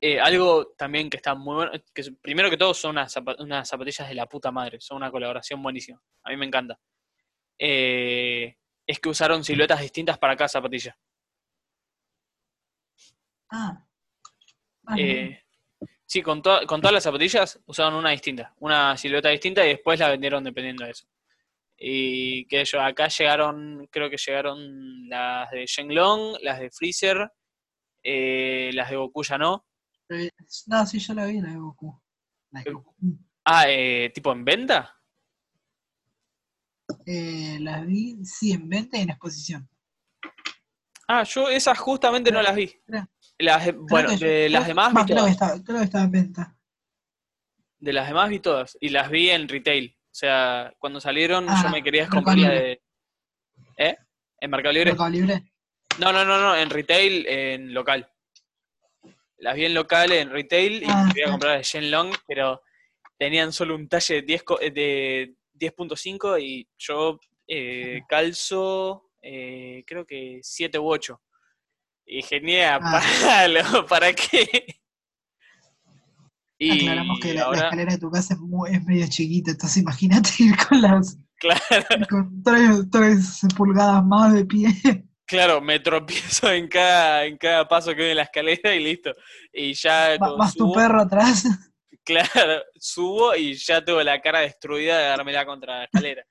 [0.00, 3.68] eh, algo también que está muy bueno, que primero que todo son unas, zapa- unas
[3.68, 6.78] zapatillas de la puta madre, son una colaboración buenísima, a mí me encanta.
[7.58, 10.96] Eh, es que usaron siluetas distintas para cada zapatilla.
[13.50, 13.84] ah.
[14.98, 15.43] Eh,
[16.14, 19.98] sí, con, to- con todas las zapatillas usaron una distinta, una silueta distinta y después
[19.98, 21.08] la vendieron dependiendo de eso.
[21.76, 27.32] Y que ellos acá llegaron, creo que llegaron las de Shenlong, las de Freezer,
[28.00, 29.66] eh, las de Goku ya no.
[30.08, 30.30] eh,
[30.68, 32.00] no, sí, yo la vi, la de Goku.
[32.52, 32.94] La de Goku.
[33.44, 34.94] Ah, eh, tipo en venta.
[37.06, 39.68] Eh, las vi, sí, en venta y en exposición.
[41.08, 42.72] Ah, yo esas justamente no las vi.
[43.38, 45.62] Las bueno, que de las demás vi creo que, todas.
[45.64, 46.56] creo que estaba en venta.
[47.78, 48.78] De las demás vi todas.
[48.80, 49.96] Y las vi en retail.
[50.04, 52.82] O sea, cuando salieron yo Ah, me quería comprar de.
[53.76, 53.96] ¿Eh?
[54.40, 54.90] ¿En Mercado Libre?
[54.92, 55.52] Mercado Libre.
[55.98, 58.08] No, no, no, no, en retail, en local.
[59.38, 62.62] Las vi en local, en retail, y Ah, quería comprar de Shenlong, pero
[63.18, 69.82] tenían solo un talle de 10 co- eh, de 10.5 y yo eh, calzo, eh,
[69.86, 71.20] creo que 7 u 8.
[72.06, 73.02] Genial, Ah.
[73.22, 74.80] palo, ¿para qué?
[76.58, 79.50] Y Aclaramos que la, la ahora, escalera de tu casa es, muy- es medio chiquita,
[79.50, 81.60] entonces imagínate ir con las claro,
[82.10, 84.68] con tres, tres pulgadas más de pie.
[85.26, 89.12] claro, me tropiezo en cada, en cada paso que doy en la escalera y listo.
[89.52, 91.44] Y ya Va- cuando Más tu subo- perro atrás.
[92.04, 96.24] Claro, subo y ya tengo la cara destruida de dármela contra la escalera.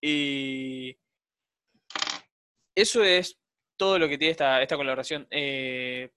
[0.00, 0.96] y
[2.74, 3.38] eso es
[3.76, 5.26] todo lo que tiene esta, esta colaboración.
[5.30, 6.10] Eh,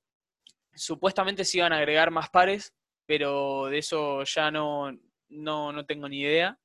[0.73, 2.73] supuestamente se iban a agregar más pares,
[3.05, 4.91] pero de eso ya no,
[5.29, 6.57] no, no tengo ni idea.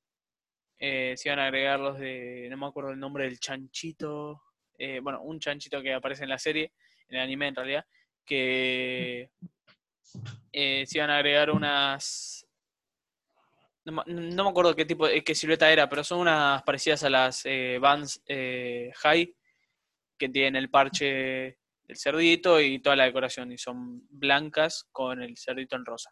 [0.78, 4.42] Eh, se iban a agregar los de, no me acuerdo el nombre del chanchito,
[4.78, 6.72] eh, bueno, un chanchito que aparece en la serie,
[7.08, 7.86] en el anime en realidad,
[8.24, 9.30] que
[10.52, 12.46] eh, se iban a agregar unas.
[13.84, 17.02] No, me- no me acuerdo qué tipo, de- qué silueta era, pero son unas parecidas
[17.04, 19.34] a las eh, Vans eh, High,
[20.20, 25.36] que tienen el parche del cerdito y toda la decoración, y son blancas con el
[25.36, 26.10] cerdito en rosa.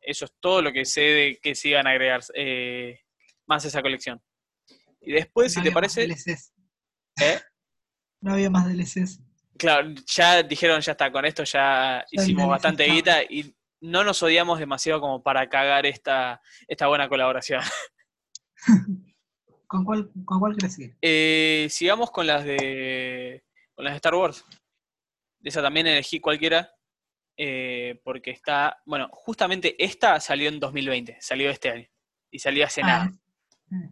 [0.00, 3.00] Eso es todo lo que sé de que se iban a agregar eh,
[3.46, 4.22] más a esa colección.
[5.00, 6.52] Y después, si No te más parece, DLCs.
[7.20, 7.40] ¿eh?
[8.20, 9.20] No había más DLCs.
[9.58, 14.22] Claro, ya dijeron, ya está, con esto ya Ya hicimos bastante guita y no nos
[14.22, 17.62] odiamos demasiado como para cagar esta, esta buena colaboración.
[19.66, 20.96] ¿Con cuál, con cuál querés seguir?
[21.02, 23.42] Eh, sigamos con las de.
[23.74, 24.44] con las de Star Wars.
[25.40, 26.72] De esa también elegí cualquiera.
[27.36, 28.80] eh, porque está.
[28.86, 31.88] Bueno, justamente esta salió en 2020, salió este año.
[32.30, 33.10] Y salió hace nada.
[33.12, 33.18] Ah,
[33.70, 33.84] mm.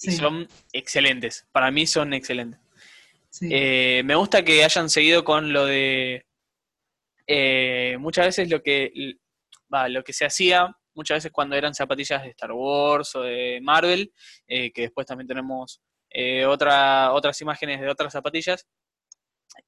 [0.00, 1.48] Y Sí, son excelentes.
[1.50, 2.60] Para mí son excelentes.
[3.30, 3.48] sí.
[3.50, 6.24] Eh, me gusta que hayan seguido con lo de.
[7.26, 8.92] eh, muchas veces lo que.
[9.72, 13.60] Va, lo que se hacía, muchas veces cuando eran zapatillas de Star Wars o de
[13.62, 14.12] Marvel,
[14.48, 15.80] eh, que después también tenemos
[16.10, 18.66] eh, otra, otras imágenes de otras zapatillas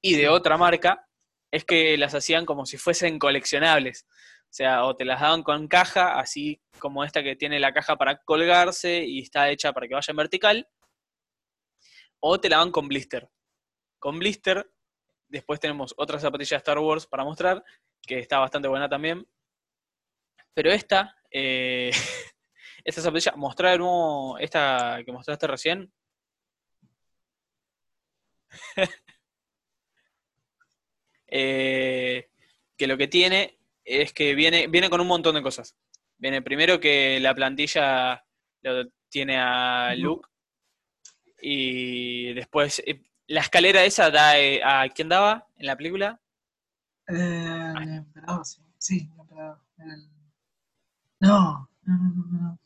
[0.01, 1.07] y de otra marca,
[1.49, 4.05] es que las hacían como si fuesen coleccionables.
[4.43, 7.95] O sea, o te las daban con caja, así como esta que tiene la caja
[7.95, 10.67] para colgarse y está hecha para que vaya en vertical,
[12.19, 13.29] o te la daban con blister.
[13.99, 14.69] Con blister,
[15.29, 17.63] después tenemos otra zapatilla de Star Wars para mostrar,
[18.01, 19.25] que está bastante buena también.
[20.53, 21.91] Pero esta, eh,
[22.83, 25.91] esta zapatilla, mostrar nuevo esta que mostraste recién.
[31.33, 32.29] Eh,
[32.75, 35.77] que lo que tiene es que viene, viene con un montón de cosas.
[36.17, 38.25] Viene primero que la plantilla
[39.09, 40.27] tiene a Luke
[41.41, 46.21] y después eh, la escalera esa da eh, a quién daba en la película.
[47.07, 48.61] Eh, el emperador, sí.
[48.77, 49.59] Sí, el emperador.
[51.21, 52.59] No, no, no, no, no.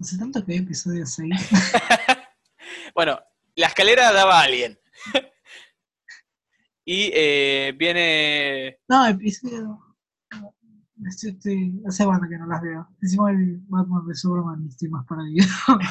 [0.00, 1.34] Hace tanto que vi episodio 6.
[2.94, 3.18] Bueno,
[3.56, 4.78] la escalera daba a alguien.
[6.84, 9.80] y eh, viene No, episodio.
[11.06, 12.88] Estoy, estoy, hace banda que no las veo.
[13.00, 15.46] Encima el Batman de Superman y estoy más perdido.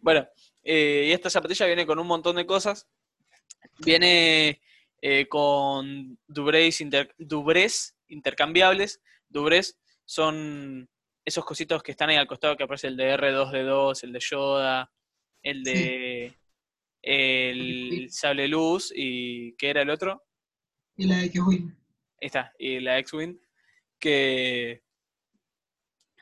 [0.00, 0.26] Bueno,
[0.62, 2.86] eh, y esta zapatilla viene con un montón de cosas.
[3.78, 4.60] Viene
[5.02, 9.00] eh, con dubrés, inter- dubrés intercambiables.
[9.28, 10.88] Dubrés son
[11.24, 14.92] esos cositos que están ahí al costado que aparece el de R2D2, el de Yoda,
[15.42, 16.34] el de
[17.02, 20.22] el sable luz y ¿qué era el otro?
[20.96, 21.18] y la.
[21.18, 21.30] Ahí
[22.20, 23.36] está, y la X-Wing,
[23.98, 24.82] que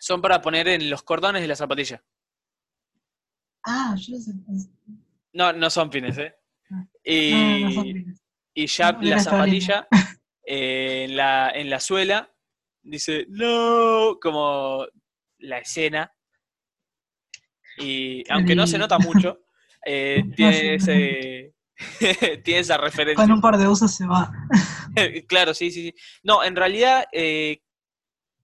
[0.01, 2.03] son para poner en los cordones de la zapatilla.
[3.65, 4.33] Ah, yo no sé.
[5.33, 6.35] No, no son pines, ¿eh?
[6.71, 6.85] Ah.
[7.05, 8.23] Y, No, no son pines.
[8.55, 9.87] y ya No, la zapatilla
[10.45, 12.33] eh, en, la, en la suela
[12.83, 14.87] dice no, como
[15.39, 16.13] la escena.
[17.79, 19.45] Y aunque no se nota mucho,
[19.87, 21.55] eh, tiene, se ese,
[22.45, 23.25] tiene esa referencia.
[23.25, 24.33] Con un par de usos se va.
[25.29, 25.95] claro, sí, sí, sí.
[26.23, 27.63] No, en realidad eh,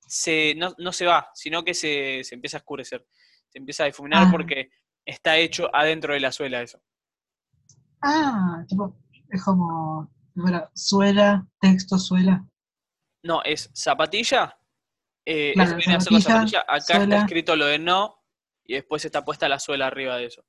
[0.06, 3.06] se, no, no se va, sino que se, se empieza a oscurecer.
[3.48, 4.30] Se empieza a difuminar Ah.
[4.30, 4.70] porque
[5.04, 6.80] está hecho adentro de la suela eso.
[8.02, 8.96] Ah, tipo,
[9.30, 10.10] es como.
[10.74, 12.44] Suela, texto, suela.
[13.22, 14.58] No, es zapatilla.
[15.24, 16.60] Eh, Claro, la zapatilla.
[16.66, 17.04] Acá suela.
[17.04, 18.24] está escrito lo de no
[18.64, 20.44] y después está puesta la suela arriba de eso.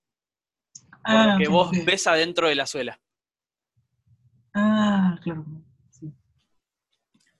[1.03, 2.99] Ah, ok, vos ves adentro de la suela.
[4.53, 5.45] Ah, claro.
[5.89, 6.13] Sí.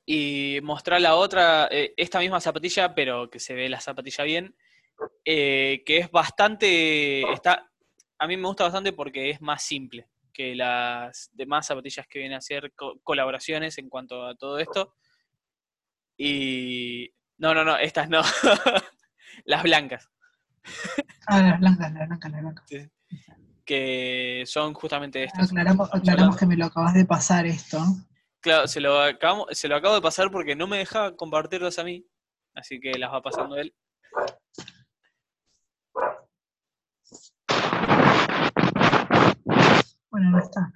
[0.06, 4.56] Y mostrar la otra, eh, esta misma zapatilla, pero que se ve la zapatilla bien,
[5.24, 7.70] eh, que es bastante, está,
[8.18, 12.36] a mí me gusta bastante porque es más simple que las demás zapatillas que vienen
[12.36, 14.96] a hacer co- colaboraciones en cuanto a todo esto.
[16.18, 18.22] Y no, no, no, estas no,
[19.46, 20.10] las blancas,
[21.28, 22.66] Ah, las blancas, las blancas, las blancas.
[23.66, 25.50] que son justamente estas.
[25.52, 27.80] Aclaramos, aclaramos que me lo acabas de pasar esto.
[28.42, 31.84] Claro, se lo, acabamos- se lo acabo de pasar porque no me dejaba compartirlas a
[31.84, 32.06] mí,
[32.56, 33.74] así que las va pasando él.
[40.20, 40.70] Bueno, no está.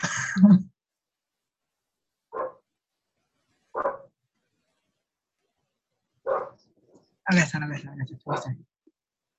[7.26, 8.66] Acá están, acá están, acá están.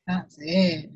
[0.07, 0.91] Ah, sí.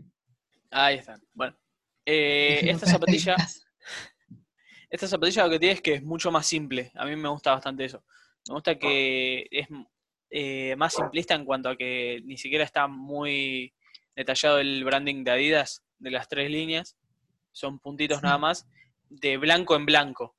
[0.70, 1.22] Ahí están.
[1.32, 1.56] Bueno,
[2.04, 3.34] eh, esta zapatilla,
[4.90, 6.92] esta zapatilla lo que tiene es que es mucho más simple.
[6.94, 8.04] A mí me gusta bastante eso.
[8.46, 9.68] Me gusta que es
[10.28, 13.72] eh, más simplista en cuanto a que ni siquiera está muy
[14.14, 16.98] detallado el branding de Adidas de las tres líneas.
[17.52, 18.24] Son puntitos Sí.
[18.24, 18.68] nada más,
[19.10, 20.36] de blanco en blanco.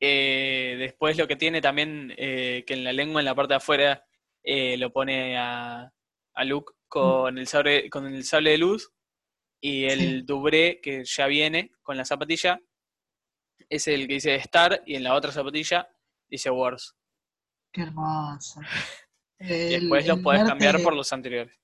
[0.00, 3.58] Eh, después lo que tiene también, eh, que en la lengua, en la parte de
[3.58, 4.04] afuera,
[4.42, 5.92] eh, lo pone a,
[6.34, 8.90] a Luke con el, sable, con el sable de luz
[9.60, 10.22] y el Sí.
[10.22, 12.60] dubré que ya viene con la zapatilla
[13.68, 15.88] es el que dice Star y en la otra zapatilla
[16.28, 16.96] dice Wars.
[17.72, 18.60] Qué hermoso.
[19.38, 21.56] El- después los podés cambiar por los anteriores.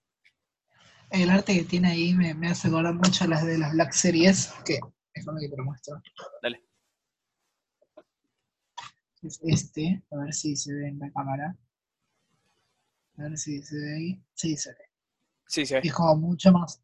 [1.11, 3.93] El arte que tiene ahí me, me hace acordar mucho a las de las Black
[3.93, 4.79] Series, que
[5.19, 6.03] déjame que te lo muestro.
[6.43, 6.65] Dale.
[9.23, 11.57] Es este, a ver si se ve en la cámara.
[13.19, 14.23] A ver si se ve ahí.
[14.35, 14.79] Sí, se ve.
[15.47, 15.81] Sí, se ve.
[15.85, 16.83] Es como mucho más.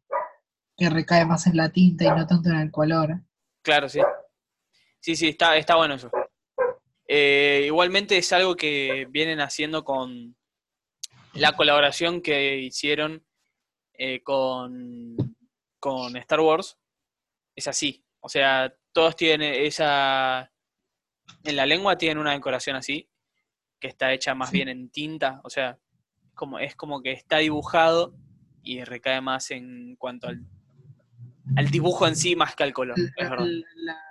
[0.77, 3.21] Que recae más en la tinta y no tanto en el color.
[3.61, 3.99] Claro, sí.
[4.99, 6.11] Sí, sí, está, está bueno eso.
[7.07, 10.35] Eh, igualmente es algo que vienen haciendo con
[11.33, 13.25] la colaboración que hicieron
[13.93, 15.15] eh, con,
[15.79, 16.77] con Star Wars.
[17.55, 18.04] Es así.
[18.25, 20.51] O sea, todos tienen esa...
[21.43, 23.07] En la lengua tienen una decoración así,
[23.79, 24.57] que está hecha más Sí.
[24.57, 25.41] bien en tinta.
[25.43, 25.77] O sea,
[26.33, 28.15] como, es como que está dibujado
[28.63, 30.41] y recae más en cuanto al,
[31.55, 32.99] al dibujo en sí más que al color.
[32.99, 33.45] Es La, verdad.
[33.75, 34.01] la-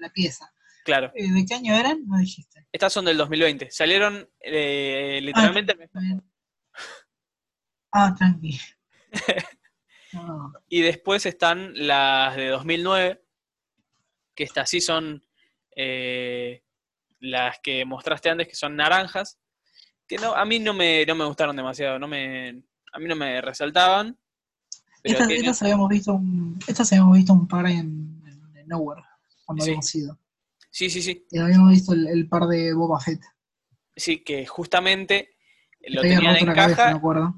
[0.00, 0.52] la pieza.
[0.84, 1.12] Claro.
[1.14, 2.04] Eh, ¿De qué año eran?
[2.08, 2.66] No dijiste.
[2.72, 3.70] Estas son del 2020.
[3.70, 5.76] Salieron eh, literalmente.
[5.80, 6.22] Está bien.
[7.92, 8.58] Ah, tranqui.
[10.12, 13.22] No, Y después están las de 2009,
[14.34, 15.22] que estas sí son
[15.76, 16.62] eh,
[17.20, 19.38] las que mostraste antes, que son naranjas,
[20.06, 22.62] que no, a mí no me, no me gustaron demasiado, no me,
[22.92, 24.16] a mí no me resaltaban.
[25.02, 28.68] Pero Estas, tienen- estas habíamos visto un, estas habíamos visto un par en, en- en
[28.68, 29.02] Nowhere,
[29.44, 29.70] cuando Sí.
[29.70, 30.18] habíamos ido.
[30.70, 33.20] sí, sí, sí, Y habíamos visto el, el par de Boba Fett.
[33.96, 35.30] sí, que justamente
[35.88, 37.34] lo tenían en la cabeza, me caja,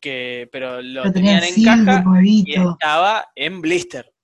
[0.00, 4.14] que, pero lo Lo tenían tenían en caja y estaba en blister.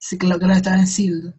[0.00, 1.34] Sí, que lo que lo estaba en Sealed.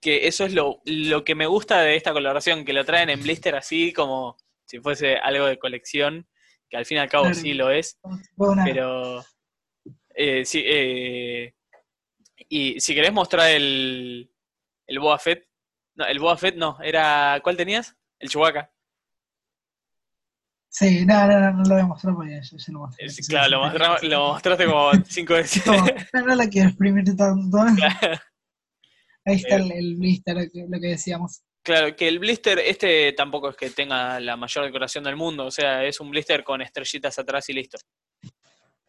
[0.00, 3.22] que eso es lo, lo que me gusta de esta colaboración, que lo traen en
[3.22, 4.36] blister así como
[4.66, 6.28] si fuese algo de colección,
[6.68, 7.38] que al fin y al cabo Claro.
[7.38, 7.98] sí lo es,
[8.64, 9.24] pero
[10.14, 11.54] eh, sí, eh,
[12.48, 14.30] y si querés mostrar el,
[14.86, 15.48] el Boba Fett,
[15.94, 17.96] no, el Boba Fett no, era, ¿cuál tenías?
[18.18, 18.71] El Chewbacca.
[20.74, 23.06] Sí, no, no, no, no lo voy a mostrar porque ya, ya lo mostré.
[23.28, 25.66] Claro, lo, mostramos- lo mostraste como cinco veces.
[26.14, 27.58] No, no la quiero exprimir tanto.
[27.76, 28.18] Claro.
[29.26, 31.42] Ahí está el, el blister, lo que, lo que decíamos.
[31.62, 35.50] Claro, que el blister este tampoco es que tenga la mayor decoración del mundo, o
[35.50, 37.76] sea, es un blister con estrellitas atrás y listo.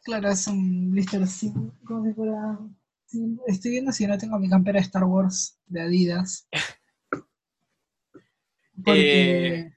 [0.03, 1.51] Claro, es un blister así,
[1.86, 2.57] como si fuera...
[3.05, 6.47] sí, estoy viendo si no tengo mi campera de Star Wars de Adidas.
[8.84, 9.57] Porque...
[9.59, 9.72] Eh.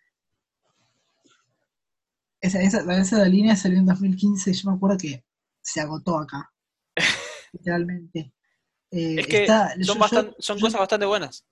[2.47, 5.25] Esa, esa, la esa de la línea salió en 2015 y yo me acuerdo que
[5.61, 6.53] se agotó acá.
[7.53, 8.33] literalmente.
[8.91, 11.45] Eh, Es que está- son, yo- yo- bastan- son yo- cosas bastante buenas.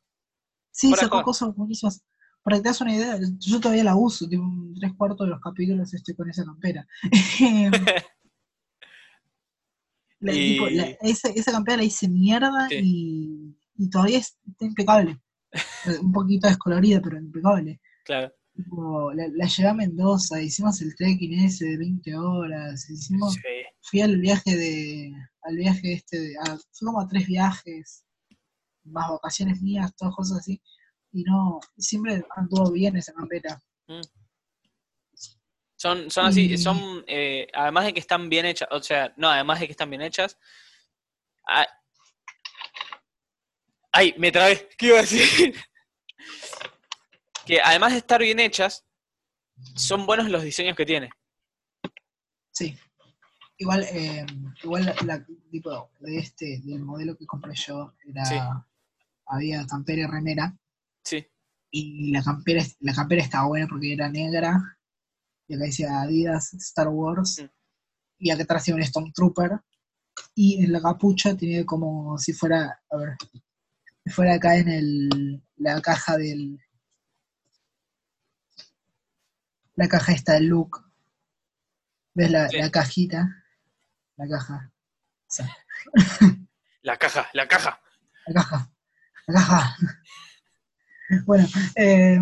[0.70, 2.04] Sí, sacó cosas buenísimas.
[2.42, 4.44] Para que te das una idea, yo todavía la uso, tipo,
[4.78, 6.86] tres cuartos de los capítulos estoy con esa campera.
[10.20, 12.76] La- Y- tipo, la- esa, esa campera la hice mierda Sí.
[12.82, 15.20] y, y todavía es- está impecable.
[16.02, 17.80] Un poquito descolorida, pero impecable.
[18.04, 18.32] Claro.
[18.54, 23.40] Tipo, la, la llevé a Mendoza, hicimos el trekking ese de 20 horas, hicimos, Sí.
[23.82, 28.04] fui al viaje de, al viaje este, de, a- fui como a tres viajes,
[28.84, 30.62] más vacaciones mías, todas cosas así,
[31.12, 33.60] y no, siempre anduvo bien esa campera.
[35.76, 39.28] Son, son así, Y- son, eh, además de que están bien hechas, o sea, no,
[39.28, 40.38] además de que están bien hechas.
[41.48, 41.66] ah-
[43.96, 45.54] Ay, me trabé, ¿qué iba a decir?
[47.46, 48.84] que además de estar bien hechas,
[49.74, 51.10] son buenos los diseños que tiene.
[52.52, 52.76] Sí.
[53.56, 54.26] Igual, eh,
[54.62, 58.34] igual la, la- tipo de este, del modelo que compré yo, era, Sí.
[59.26, 60.56] había campera y remera,
[61.04, 61.24] Sí,
[61.70, 64.76] y la campera, la campera estaba buena porque era negra,
[65.46, 67.48] y acá decía Adidas, Star Wars, Mm.
[68.18, 69.60] y acá atrás tiene un Stormtrooper,
[70.34, 73.16] y en la capucha tiene como si fuera, a ver,
[74.04, 76.58] si fuera acá en el, la caja del,
[79.76, 80.84] la caja esta del look,
[82.14, 82.58] ¿ves la, Sí.
[82.58, 83.44] la cajita?
[84.16, 84.72] La caja,
[86.82, 87.80] la caja, la caja.
[88.26, 88.70] la caja,
[89.26, 89.76] la caja.
[91.26, 91.46] Bueno,
[91.76, 92.18] eh,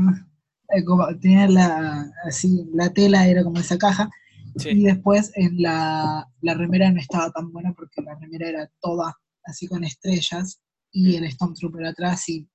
[0.69, 4.11] eh, como tenía la, así, la tela era como esa caja,
[4.57, 9.17] y después en la, la remera no estaba tan buena porque la remera era toda
[9.45, 12.49] así con estrellas, y el Stormtrooper atrás y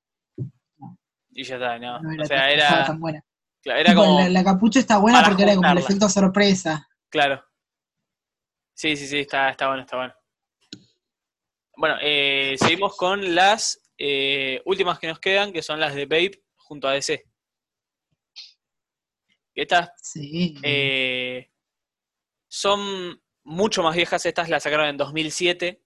[1.38, 2.00] y ya está, no.
[2.02, 3.24] no era, O sea, tan, era, tan buena.
[3.62, 6.88] Claro, era como, la, la capucha está buena porque era como el efecto sorpresa.
[7.10, 7.44] claro.
[8.74, 10.14] Sí, sí, sí, está, está bueno, está bueno.
[11.78, 16.44] Bueno, eh, seguimos con las eh, últimas que nos quedan, que son las de Babe
[16.58, 17.24] junto a DC.
[19.56, 20.56] Estas Sí.
[20.62, 21.50] eh,
[22.48, 25.82] son mucho más viejas, estas las sacaron en 2007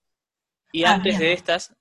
[0.74, 1.74] y Ah, antes de estas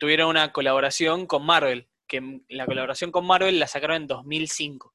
[0.00, 4.94] tuvieron una colaboración con Marvel, que la colaboración con Marvel la sacaron en 2005.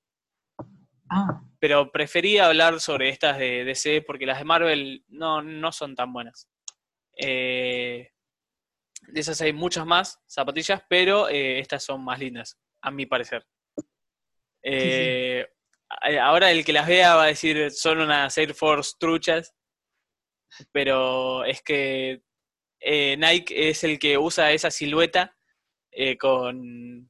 [1.09, 5.95] Ah, Pero prefería hablar sobre estas de DC porque las de Marvel no, no son
[5.95, 6.49] tan buenas.
[7.17, 8.11] Eh,
[9.07, 13.45] de esas hay muchas más zapatillas, pero eh, estas son más lindas, a mi parecer.
[14.67, 15.45] Eh,
[16.19, 19.53] ahora el que las vea va a decir son unas Air Force truchas,
[20.71, 22.23] pero es que
[22.81, 25.37] Nike es el que usa esa silueta
[26.19, 27.09] con,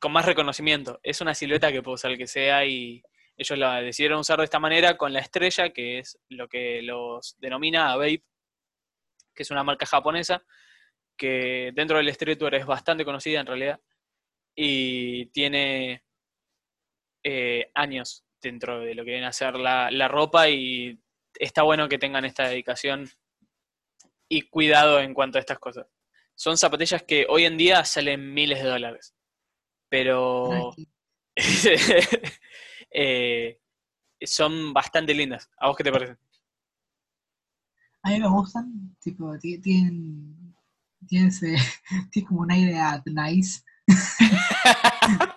[0.00, 1.00] con más reconocimiento.
[1.02, 3.02] Es una silueta que puede usar el que sea y
[3.36, 7.36] ellos la decidieron usar de esta manera con la estrella, que es lo que los
[7.38, 10.44] denomina a que es una marca japonesa,
[11.16, 13.80] que dentro del streetwear es bastante conocida en realidad
[14.54, 16.04] y tiene
[17.24, 21.00] eh, años dentro de lo que viene a ser la, la ropa y
[21.34, 23.10] está bueno que tengan esta dedicación
[24.28, 25.86] y cuidado en cuanto a estas cosas.
[26.36, 29.14] Son zapatillas que hoy en día salen miles de dólares,
[29.94, 30.74] pero
[32.90, 33.60] eh,
[34.22, 35.48] son bastante lindas.
[35.56, 36.16] ¿A vos qué te parece?
[38.02, 40.54] A mí me gustan, tipo, ti- tienen,
[41.06, 41.54] tienen, ese,
[42.10, 43.62] tienen como un aire a nice.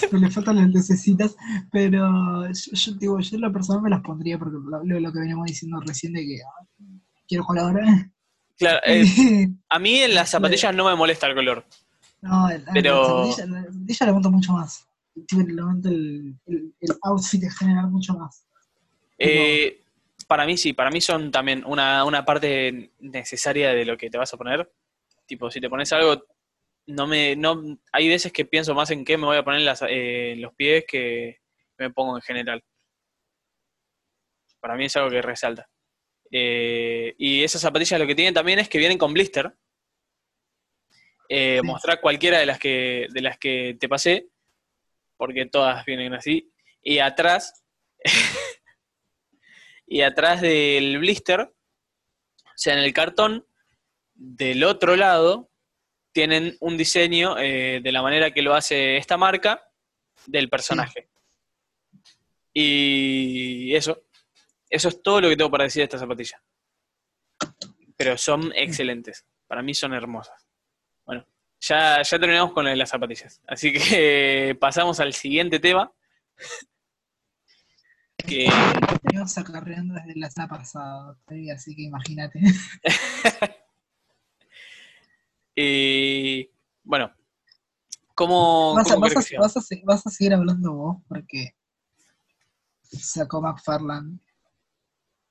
[0.00, 1.36] Tipo, le faltan las lucecitas,
[1.70, 5.12] pero yo, yo, digo, yo en lo personal me las pondría porque lo, lo- lo
[5.12, 6.66] que veníamos diciendo recién de que ah,
[7.28, 8.10] quiero jugar ahora.
[8.56, 11.66] Claro, eh, a mí en las zapatillas no me molesta el color.
[12.24, 14.86] No, el- pero- zapatilla le monto mucho más.
[15.14, 18.46] Le el, el, el outfit en general mucho más.
[19.18, 19.80] Eh,
[20.26, 24.18] para mí sí, para mí son también una, una parte necesaria de lo que te
[24.18, 24.72] vas a poner.
[25.26, 26.24] Tipo, si te pones algo,
[26.86, 29.66] no me, no, hay veces que pienso más en qué me voy a poner en
[29.66, 31.38] las, eh, los pies que
[31.78, 32.62] me pongo en general.
[34.60, 35.68] Para mí es algo que resalta.
[36.30, 39.54] Eh, y esas zapatillas lo que tienen también es que vienen con blister.
[41.28, 41.66] Eh, Sí.
[41.66, 44.28] Mostrar cualquiera de las que de las que te pasé,
[45.16, 46.52] porque todas vienen así.
[46.82, 47.64] Y atrás,
[49.86, 53.46] y atrás del blister, o sea, en el cartón,
[54.14, 55.50] del otro lado,
[56.12, 59.68] tienen un diseño eh, de la manera que lo hace esta marca
[60.26, 61.08] del personaje.
[62.52, 64.04] Y eso,
[64.70, 66.40] eso es todo lo que tengo para decir de esta zapatilla.
[67.96, 70.43] Pero son excelentes, para mí son hermosas.
[71.04, 71.26] Bueno,
[71.60, 75.92] ya, ya terminamos con las zapatillas, así que pasamos al siguiente tema.
[78.16, 78.48] Que
[79.02, 81.16] Venimos acarreando desde la semana pasada,
[81.54, 82.40] así que imagínate.
[85.54, 86.50] Y
[86.84, 87.12] bueno,
[88.14, 89.40] ¿cómo, Vas a, cómo vas, querés que a, siga?
[89.42, 91.54] vas, a, se- vas a seguir hablando vos porque
[92.82, 94.20] sacó McFarland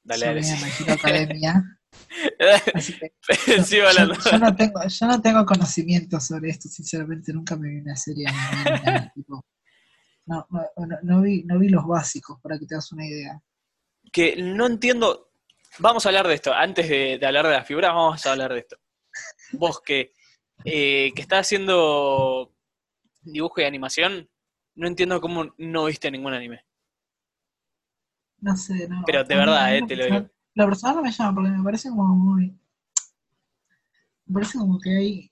[0.03, 0.43] Dale, dale.
[0.43, 0.83] sí.
[0.91, 1.79] Academia.
[3.69, 8.27] Yo, no tengo, yo no tengo conocimiento sobre esto, sinceramente nunca me vi una serie
[8.27, 9.45] ni nada, tipo,
[10.25, 10.47] no,
[11.03, 13.41] no, vi, no vi los básicos para que te hagas una idea.
[14.11, 15.31] Que no entiendo.
[15.79, 16.53] Vamos a hablar de esto.
[16.53, 18.77] Antes de, de hablar de las figuras, vamos a hablar de esto.
[19.53, 20.13] Vos que,
[20.65, 22.53] eh, que estás haciendo
[23.21, 24.29] dibujo y animación,
[24.75, 26.65] no entiendo cómo no viste ningún anime.
[28.39, 29.03] No sé, no.
[29.05, 30.29] Pero de verdad, eh, te lo digo.
[30.55, 32.57] Lo personal no me llama porque me parece como muy.
[34.25, 35.31] Me parece como que hay,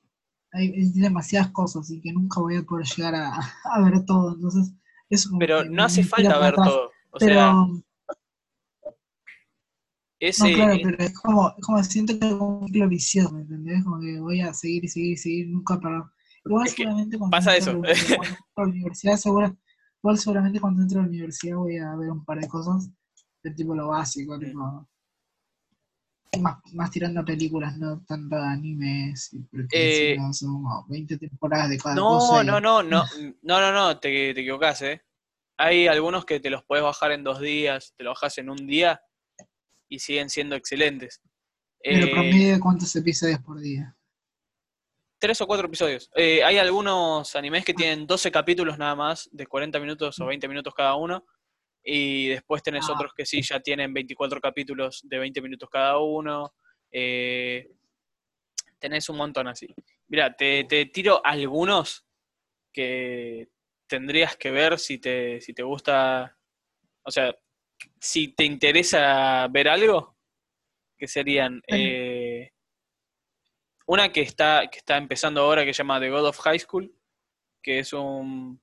[0.52, 4.34] hay demasiadas cosas y que nunca voy a poder llegar a, a ver todo.
[4.36, 4.74] Entonces,
[5.10, 6.68] eso Pero no hace falta ver atrás.
[6.70, 6.92] todo.
[7.12, 7.84] O pero, sea, no,
[10.20, 13.42] ese, claro, pero es como, es como siento que es como un ciclo vicioso, ¿me
[13.42, 13.84] entendés?
[13.84, 16.04] Como que voy a seguir y seguir y seguir, nunca parar.
[16.46, 17.72] Igual Es seguramente cuando pasa la eso.
[17.72, 18.18] universidad-
[18.54, 19.56] cuando a la universidad, segura-
[20.04, 22.90] igual seguramente cuando entro a la universidad voy a ver un par de cosas
[23.44, 24.40] de tipo lo básico, Mm.
[24.40, 24.88] tipo
[26.40, 30.86] más, más tirando a películas, no tanto a animes, porque Eh, si no, son como
[30.88, 32.44] 20 temporadas de cada No, cosa.
[32.44, 33.04] y- no, no, no,
[33.42, 35.02] no, no, no, te, te equivocás, ¿eh?
[35.58, 38.66] Hay algunos que te los puedes bajar en dos días, te los bajas en un
[38.66, 39.02] día
[39.90, 41.22] y siguen siendo excelentes.
[41.84, 43.96] Pero Eh, promedio de cuántos episodios por día.
[45.20, 46.10] tres o cuatro episodios.
[46.16, 50.48] Eh, hay algunos animes que tienen 12 capítulos nada más, de 40 minutos o 20
[50.48, 51.24] minutos cada uno,
[51.84, 52.94] y después tenés Ah.
[52.94, 56.54] otros que sí ya tienen 24 capítulos de 20 minutos cada uno.
[56.92, 57.70] Eh,
[58.80, 59.68] tenés un montón así.
[60.08, 62.06] Mira, te, te tiro algunos
[62.74, 63.50] que
[63.88, 66.38] tendrías que ver si te, si te gusta,
[67.04, 67.36] o sea,
[68.00, 70.16] si te interesa ver algo,
[70.98, 72.52] que serían eh,
[73.88, 76.94] una que está, que está empezando ahora que se llama The God of High School,
[77.62, 78.62] que es un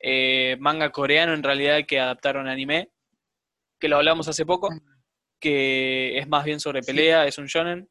[0.00, 2.90] eh, manga coreano en realidad que adaptaron a anime,
[3.80, 4.68] que lo hablamos hace poco,
[5.40, 7.88] que es más bien sobre pelea, es un shonen.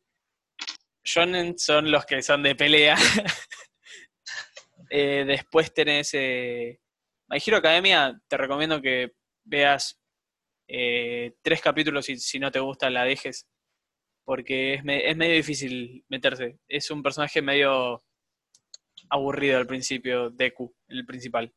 [1.04, 2.96] Shonen son los que son de pelea.
[4.90, 6.80] Eh, después tenés eh,
[7.28, 9.12] My Hero Academia, te recomiendo que
[9.44, 10.00] veas
[10.68, 13.48] eh, tres capítulos y si no te gusta la dejes,
[14.24, 16.60] porque es, me- es medio difícil meterse.
[16.70, 18.04] Es un personaje medio
[19.10, 21.54] aburrido al principio, Deku, el principal.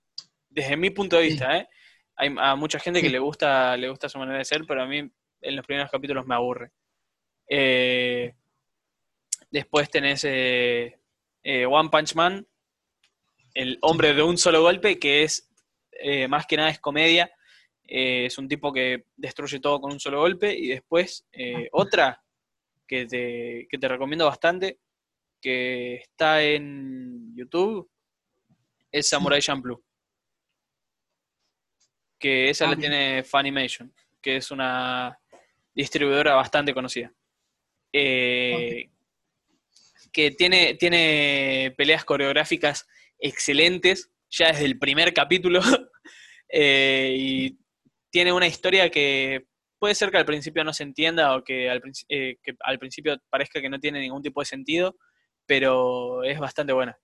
[0.51, 1.69] Desde mi punto de vista, ¿eh?
[2.17, 4.87] Hay a mucha gente que le gusta, le gusta su manera de ser, pero a
[4.87, 6.71] mí en los primeros capítulos me aburre.
[7.49, 8.35] Eh,
[9.51, 10.99] después tenés eh,
[11.43, 12.47] eh, One Punch Man,
[13.55, 15.49] el hombre de un solo golpe, que es
[16.29, 17.33] más que nada es comedia.
[17.85, 20.57] Es un tipo que destruye todo con un solo golpe.
[20.57, 22.23] Y después eh, otra
[22.87, 24.79] que te, que te recomiendo bastante,
[25.41, 27.91] que está en YouTube,
[28.93, 29.83] es Samurai Champloo.
[32.21, 32.91] Que esa Ah, la bien.
[32.93, 33.93] tiene Funimation,
[34.23, 35.19] que es una
[35.75, 37.13] distribuidora bastante conocida.
[37.93, 38.89] Eh,
[40.13, 42.87] Que tiene, tiene peleas coreográficas
[43.19, 45.61] excelentes, ya desde el primer capítulo.
[46.53, 47.59] Eh, y
[48.11, 49.47] tiene una historia que
[49.79, 53.17] puede ser que al principio no se entienda o que al, eh, que al principio
[53.31, 54.97] parezca que no tiene ningún tipo de sentido,
[55.47, 56.99] pero es bastante buena.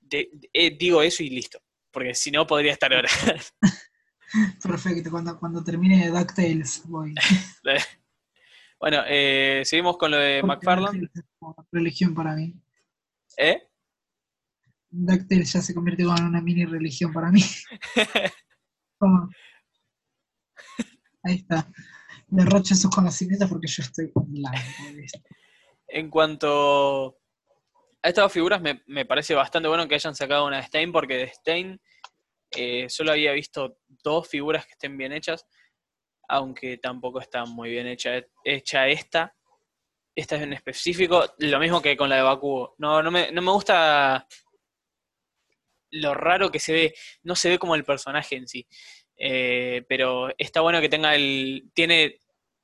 [0.00, 1.60] De- de- digo eso y listo,
[1.98, 3.52] porque si no podría estar horas.
[4.62, 7.12] Perfecto, cuando, cuando termine DuckTales voy.
[8.80, 11.08] bueno, eh, seguimos con lo de McFarland.
[11.72, 12.54] Religión para mí.
[13.36, 13.66] ¿Eh?
[14.90, 17.42] DuckTales ya se convierte como en una mini religión para mí.
[21.24, 21.68] Ahí está.
[22.28, 25.18] Derroche sus conocimientos porque yo estoy de esto.
[25.88, 27.18] En cuanto
[28.02, 30.92] a estas dos figuras, me, me parece bastante bueno que hayan sacado una de Stein,
[30.92, 31.80] porque de Stein
[32.56, 35.46] eh, solo había visto dos figuras que estén bien hechas,
[36.28, 39.34] aunque tampoco está muy bien hecha, hecha esta.
[40.14, 42.74] Esta es en específico, lo mismo que con la de Bakugo.
[42.78, 44.26] No, no, me, no me gusta
[45.92, 48.66] lo raro que se ve, no se ve como el personaje en sí.
[49.16, 51.70] Eh, pero está bueno que tenga el.
[51.74, 52.18] Tiene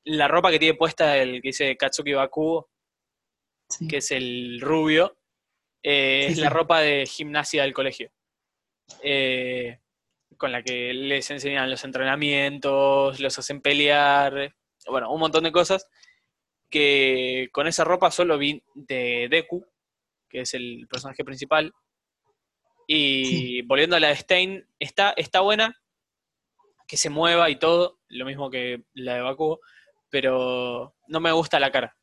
[0.05, 2.71] la ropa que tiene puesta el que dice Katsuki Bakugo,
[3.69, 3.89] Sí.
[3.89, 5.17] que es el rubio,
[5.85, 6.55] eh, Sí, es la sí.
[6.55, 8.11] ropa de gimnasia del colegio.
[9.03, 9.79] Eh,
[10.37, 14.55] con la que les enseñan los entrenamientos, los hacen pelear,
[14.89, 15.89] bueno, un montón de cosas.
[16.71, 19.65] Que con esa ropa solo vi de Deku,
[20.29, 21.73] que es el personaje principal.
[22.87, 25.81] Y volviendo a la de Stein, está, está buena,
[26.87, 29.61] que se mueva y todo, lo mismo que la de Bakugo,
[30.11, 31.97] pero no me gusta la cara.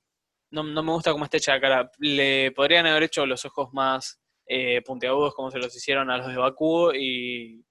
[0.51, 1.91] No, no me gusta cómo está hecha la cara.
[1.97, 6.27] Le podrían haber hecho los ojos más eh, puntiagudos como se los hicieron a los
[6.27, 7.65] de Bakugo y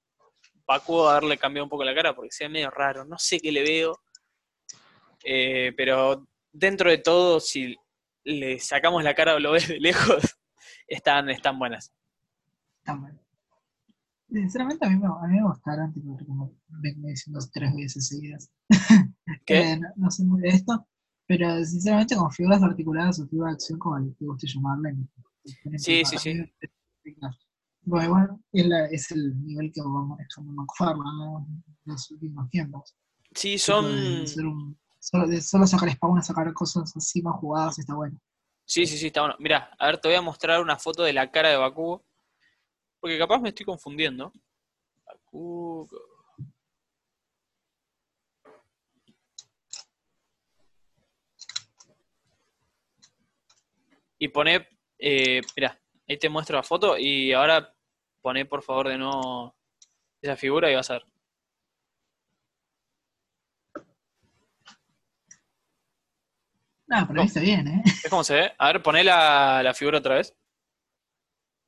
[0.67, 3.05] Bakugo haberle cambiado un poco la cara porque se ve medio raro.
[3.05, 4.01] No sé qué le veo.
[5.25, 7.77] Eh, pero dentro de todo, si
[8.25, 10.39] le sacamos la cara o lo ves de lejos,
[10.87, 11.93] están, están buenas.
[12.79, 13.21] Está bueno.
[14.31, 18.51] Sinceramente a mí me, a mí me gustaron, tipo, como vengo diciendo tres veces seguidas.
[19.45, 19.73] ¿Qué?
[19.73, 20.87] Eh, no, no sé muy de esto,
[21.31, 24.97] pero sinceramente con figuras articuladas o figuras de acción, como te guste llamarle.
[25.77, 26.55] Sí, sí, sí.
[27.83, 31.47] Bueno, bueno, es, la- es el nivel que va manejando McFarlane ¿no?
[31.49, 32.97] en los últimos tiempos.
[33.33, 33.85] Sí, son.
[33.85, 38.21] un- solo, de solo sacar spawn, sacar cosas así más jugadas, está bueno.
[38.65, 39.37] Sí, sí, sí, está bueno.
[39.39, 42.05] Mira, a ver, te voy a mostrar una foto de la cara de Bakugo.
[42.99, 44.33] Porque capaz me estoy confundiendo.
[45.07, 45.97] Bakugo.
[54.23, 54.69] Y pone,
[54.99, 57.75] eh, mira, ahí te muestro la foto y ahora
[58.21, 59.57] pone por favor de nuevo
[60.21, 61.05] esa figura y vas a ver.
[66.87, 67.83] Nada, pero ahí está bien, ¿eh?
[67.85, 68.53] ¿Ves cómo se ve?
[68.59, 70.37] A ver, poné la, la figura otra vez.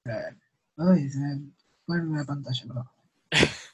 [0.04, 1.52] Ay, se me
[1.86, 2.88] pone la pantalla, perdón.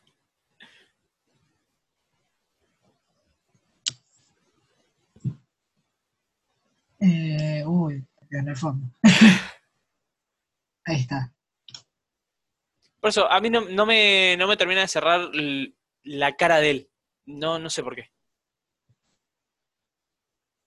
[7.01, 8.87] Eh, uy, en el fondo.
[10.85, 11.33] Ahí está.
[13.01, 15.31] Por eso, a mí no, no me, no me termina de cerrar
[16.03, 16.91] la cara de él.
[17.26, 18.11] No, no sé por qué.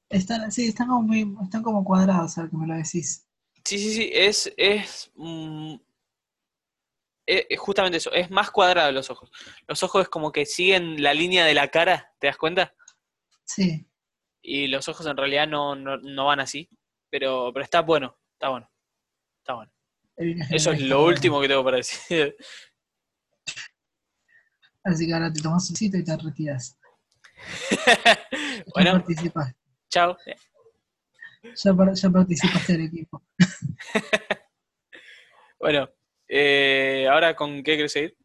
[0.10, 3.28] Están, sí, están como muy, están como cuadrados, ahora que me lo decís.
[3.64, 5.76] Sí, sí, sí, es, es, mm,
[7.26, 9.32] es- es justamente eso, es más cuadrado los ojos.
[9.68, 12.74] Los ojos es como que siguen la línea de la cara, ¿te das cuenta?
[13.46, 13.86] Sí,
[14.42, 16.70] Y los ojos en realidad no, no, no van así,
[17.12, 18.68] pero, pero está bueno, está bueno,
[19.40, 19.72] está bueno.
[20.50, 22.36] Eso es lo último que tengo para decir.
[24.84, 26.80] Así que ahora te tomas un sitio y te retiras.
[28.74, 29.54] bueno, Ya participas,
[29.90, 30.18] chao.
[31.54, 33.22] ya, ya participaste del equipo.
[35.60, 35.88] Bueno,
[36.28, 38.18] eh, ahora con qué quieres seguir?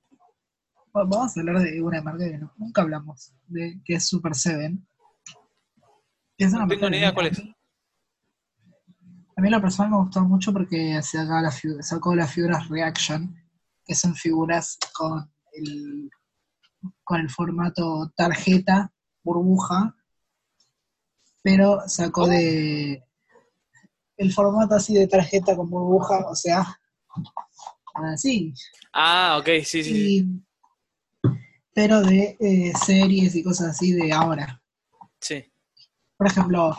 [0.97, 4.89] Va- Vamos a hablar de una marca que nunca hablamos, de, que es Super Seven.
[6.39, 7.39] Es No tengo ni idea cuál es.
[7.45, 7.55] mí-
[9.37, 11.51] A mí la persona me gustó mucho porque la
[11.83, 13.37] sacó las figuras Reaction,
[13.85, 16.11] que son figuras con el,
[17.05, 18.91] con el formato tarjeta,
[19.23, 19.95] burbuja,
[21.43, 23.05] pero sacó de
[24.17, 26.67] el formato así de tarjeta con burbuja, o sea,
[27.95, 28.55] así.
[28.95, 30.17] Ah, ok, sí, sí.
[30.19, 30.43] Y-
[31.75, 34.63] pero de eh, series y cosas así de ahora.
[35.21, 35.45] Sí.
[36.17, 36.75] Por ejemplo,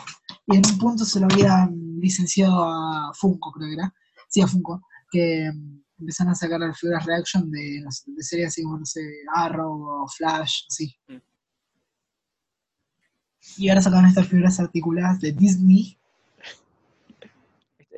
[0.48, 3.94] y en un punto se lo habían licenciado a Funko, creo que era.
[4.28, 8.48] Sí, a Funko, que mm, empezaron a sacar las figuras reaction de, no de series
[8.48, 9.00] así como, no sé,
[9.34, 10.94] Arrow o Flash, así.
[11.08, 11.16] Mm.
[13.56, 15.98] Y ahora sacaron estas figuras articuladas de Disney.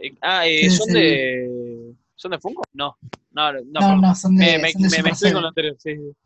[0.03, 1.95] Eh, Ah, eh, ¿son de.
[2.15, 2.63] ¿Son de Funko?
[2.73, 2.97] No.
[3.33, 5.43] No, no, No, no, son de, me, me, son de me Super mezclé con Seven.
[5.43, 6.17] lo anterior, sí, sí.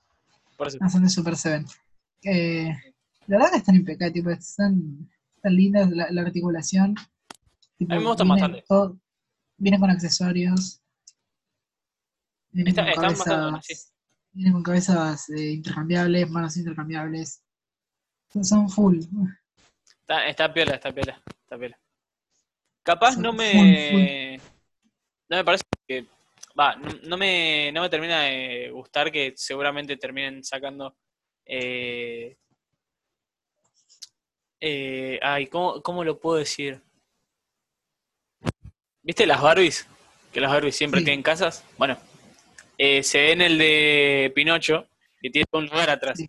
[0.57, 0.79] Por eso.
[0.81, 1.67] Ah, son de Super Seven.
[2.23, 2.69] Eh,
[3.27, 6.95] la verdad que están impecables, tipo, están, están lindas la, la articulación.
[7.79, 8.65] Tipo, A mí me gustan bastante.
[8.69, 8.99] todo-
[9.57, 10.81] vienen con accesorios.
[12.51, 13.75] Vienen Está- con están bastante cabezas, buenas, sí.
[14.33, 17.43] vienen con cabezas eh, intercambiables, manos intercambiables.
[18.43, 18.99] Son- full.
[20.01, 21.79] Está, está piola, está piola, está piola.
[22.83, 24.41] Capaz Son no full, me.
[25.29, 26.07] No me parece que.
[26.59, 30.97] Va, no, no me, no me termina de gustar que seguramente terminen sacando.
[31.47, 32.37] Eh,
[34.61, 36.81] eh, ay, ¿cómo, ¿cómo lo puedo decir?
[39.05, 39.87] ¿Viste las Barbies?
[40.33, 41.05] Que las Barbies siempre Sí.
[41.05, 41.63] tienen casas.
[41.79, 41.97] Bueno,
[42.79, 44.89] eh, se ve en el de Pinocho
[45.23, 46.19] y tiene un lugar atrás.
[46.19, 46.29] Sí.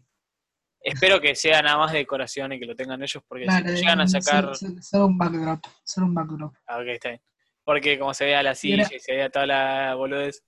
[0.82, 3.72] Espero que sea nada más de decoración y que lo tengan ellos, porque si no
[3.72, 4.56] llegan a sacar.
[4.56, 5.66] solo- un backdrop.
[5.84, 6.54] Solo un backdrop.
[6.68, 7.22] Ah, ok, está bien.
[7.64, 10.44] Porque como se vea la silla y se vea toda la boludez.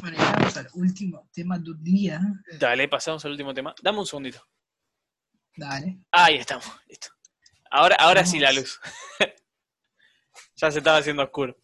[0.00, 2.20] Bueno, y ahora vamos al último tema del día.
[2.60, 3.74] Dale, pasamos al último tema.
[3.82, 4.46] Dame un segundito.
[5.56, 5.98] Dale.
[6.12, 7.08] Ahí estamos, listo.
[7.70, 8.78] Ahora, ahora sí la luz.
[10.56, 11.56] ya se estaba haciendo oscuro.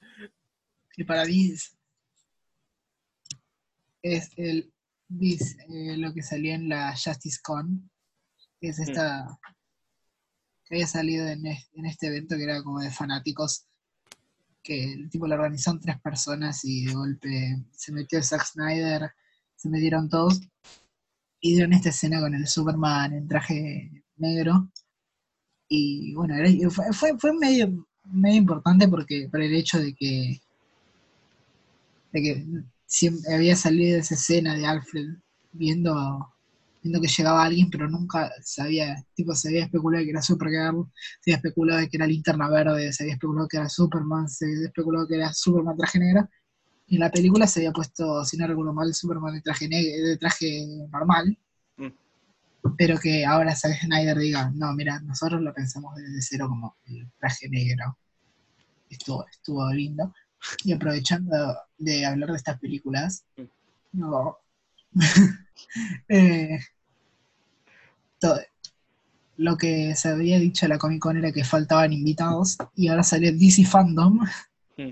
[0.93, 1.53] que para mí
[4.03, 4.73] es, el
[5.09, 7.91] bis, eh, lo que salió en la Justice Con,
[8.61, 9.27] es esta
[10.65, 11.47] que había salido en
[11.87, 13.67] este evento que era como de fanáticos,
[14.63, 19.11] que el tipo lo organizaron tres personas y de golpe se metió Zack Snyder,
[19.57, 20.41] se metieron todos
[21.41, 24.71] y dieron esta escena con el Superman en traje negro.
[25.69, 30.41] Y bueno, era- fue, fue, fue medio, medio importante porque por el hecho de que
[32.13, 32.47] de que
[32.87, 35.17] siempre había salido esa escena de Alfred
[35.53, 36.29] viendo
[36.83, 40.87] viendo que llegaba alguien, pero nunca sabía, tipo, se había especulado que era Supergirl,
[41.21, 44.67] se había especulado que era Linterna Verde, se había especulado que era Superman, se había
[44.67, 46.29] especulado que era Superman traje negro,
[46.87, 50.17] y en la película se había puesto, si no recuerdo mal, Superman de traje, de
[50.17, 51.39] traje normal.
[52.77, 57.11] Pero que ahora Zack Snyder diga, no, mira, nosotros lo pensamos desde cero como el
[57.19, 57.97] traje negro.
[58.89, 60.13] Estuvo, estuvo lindo.
[60.65, 63.25] Y aprovechando de hablar de estas películas,
[63.93, 64.37] no,
[66.09, 66.59] eh,
[68.19, 68.41] to-
[69.37, 73.03] lo que se había dicho en la Comic Con era que faltaban invitados y ahora
[73.03, 74.21] salió DC Fandom.
[74.77, 74.91] Mm.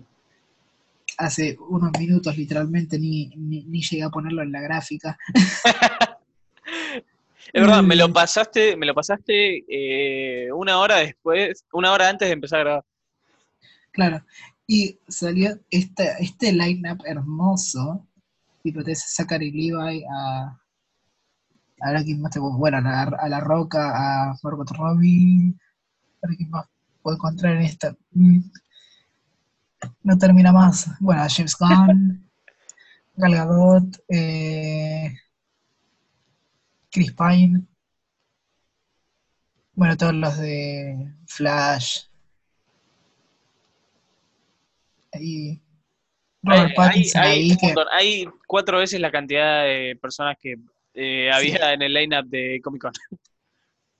[1.18, 5.18] Hace unos minutos literalmente ni, ni, ni llegué a ponerlo en la gráfica.
[7.52, 7.98] Es verdad, me Mm.
[7.98, 12.64] lo pasaste, me lo pasaste eh, una hora después, una hora antes de empezar a
[12.64, 12.84] grabar.
[13.92, 14.24] Claro.
[14.66, 18.06] Y salió este, este line-up hermoso.
[18.62, 20.60] Tipo, te Zachary Levi a.
[21.80, 23.92] Ahora quién más te Bueno, a la, a La Roca,
[24.30, 25.54] a Margot Robbie.
[26.22, 26.66] Ahora quién más
[27.02, 27.96] puedo encontrar en esta.
[28.10, 28.40] Mm.
[30.02, 30.90] No termina más.
[31.00, 32.28] Bueno, a James Gunn,
[33.16, 35.14] Gal Gadot, eh,
[36.90, 37.62] Chris Pine.
[39.74, 42.04] Bueno, todos los de Flash.
[45.20, 45.60] Y
[46.42, 47.74] Robert Hay, Pattinson hay- ahí que.
[47.92, 50.56] Hay cuatro veces la cantidad de personas que
[50.94, 52.92] eh, había en el lineup de Comic Con.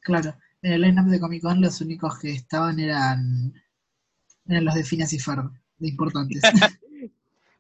[0.01, 3.53] Claro, en el line-up de Comic Con los únicos que estaban eran,
[4.47, 6.41] eran los de Phineas y Ferb, de importantes.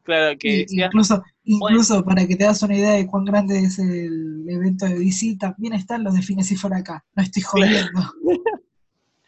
[0.09, 3.79] Claro, que Y- incluso, incluso para que te das una idea de cuán grande es
[3.79, 7.05] el evento de DC, también están los de y Ferb acá.
[7.15, 8.01] No estoy jodiendo.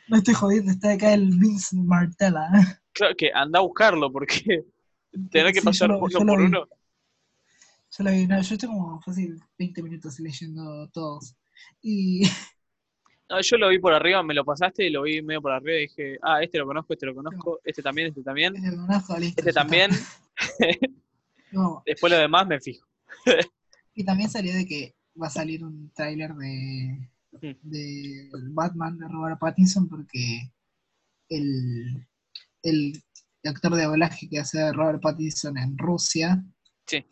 [0.09, 2.49] No estoy jodiendo, está acá el Vince Martella.
[2.95, 4.64] claro que anda a buscarlo porque
[5.31, 6.47] tener que Sí, pasar lo- uno por vi.
[6.47, 6.66] uno.
[7.99, 11.37] Yo lo vi, no, yo estoy como fácil 20 minutos leyendo todos.
[11.83, 12.22] Y
[13.31, 15.76] No, yo lo vi por arriba, me lo pasaste y lo vi medio por arriba
[15.78, 19.16] y dije, ah, este lo conozco, este lo conozco, este también, este también, este conozco,
[19.18, 19.91] listo, este también.
[21.53, 22.87] No, Después lo demás me fijo.
[23.95, 27.55] Y también salió de que va a salir un tráiler de, Mm.
[27.62, 30.51] de Batman de Robert Pattinson porque
[31.28, 32.05] el,
[32.64, 33.03] el
[33.45, 36.43] actor de doblaje que hace Robert Pattinson en Rusia
[36.87, 37.05] Sí.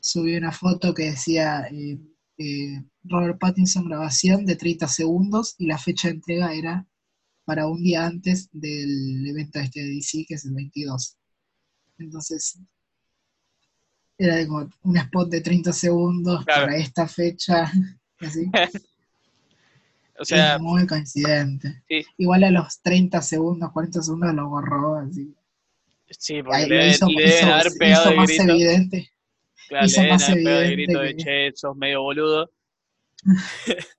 [0.00, 1.98] subió una foto que decía eh,
[2.38, 6.86] eh, Robert Pattinson grabación de 30 segundos y la fecha de entrega era
[7.44, 11.16] para un día antes del evento este de DC, que es el 22.
[11.98, 12.58] Entonces,
[14.18, 16.66] era como un spot de 30 segundos Claro.
[16.66, 17.70] para esta fecha.
[18.20, 18.50] Así.
[20.20, 21.80] O sea, es muy coincidente.
[21.88, 22.04] Sí.
[22.16, 24.96] Igual a los 30 segundos, 40 segundos lo borró.
[24.96, 25.32] Así.
[26.10, 28.42] sí, porque Ahí le, hizo, le hizo- haber hizo pegado el más grito.
[28.52, 29.08] evidente.
[29.68, 32.50] Claro, más el evidente grito de che, sos medio boludo.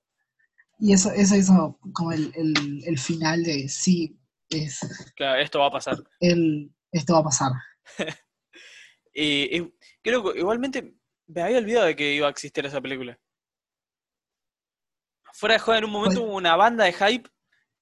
[0.82, 4.18] Y eso, eso hizo como el, el, el final de sí,
[4.50, 4.80] es
[5.18, 5.98] Claro, esto va a pasar.
[6.22, 7.52] el, esto va a pasar.
[9.14, 10.94] Y, y creo que igualmente
[11.28, 13.20] me había olvidado de que iba a existir esa película.
[15.34, 17.30] Fuera de joda, en un momento Pues- hubo una banda de hype,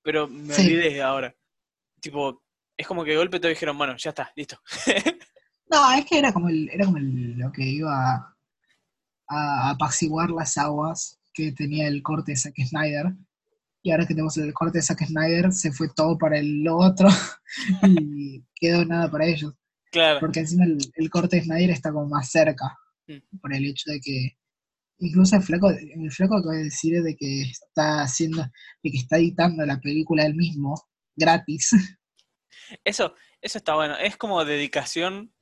[0.01, 0.61] pero me Sí.
[0.73, 1.35] olvidé ahora.
[2.01, 2.43] Tipo,
[2.75, 4.59] es como que de golpe todos dijeron, bueno, ya está, listo.
[5.69, 8.35] No, es que era como, el, era como el- lo que iba a,
[9.27, 13.13] a apaciguar las aguas que tenía el corte de Zack Snyder.
[13.83, 17.07] Y ahora que tenemos el corte de Zack Snyder, se fue todo para el otro
[17.83, 19.53] y quedó nada para ellos.
[19.91, 22.77] Claro, Porque encima el, el corte de Snyder está como más cerca,
[23.09, 23.39] Mm.
[23.39, 24.37] por el hecho de que
[24.99, 28.41] incluso el flaco, el flaco acaba de decir de que está haciendo,
[28.83, 30.75] de que está editando la película él mismo,
[31.15, 31.69] gratis.
[32.83, 33.95] eso, eso está bueno.
[33.97, 35.33] Es como dedicación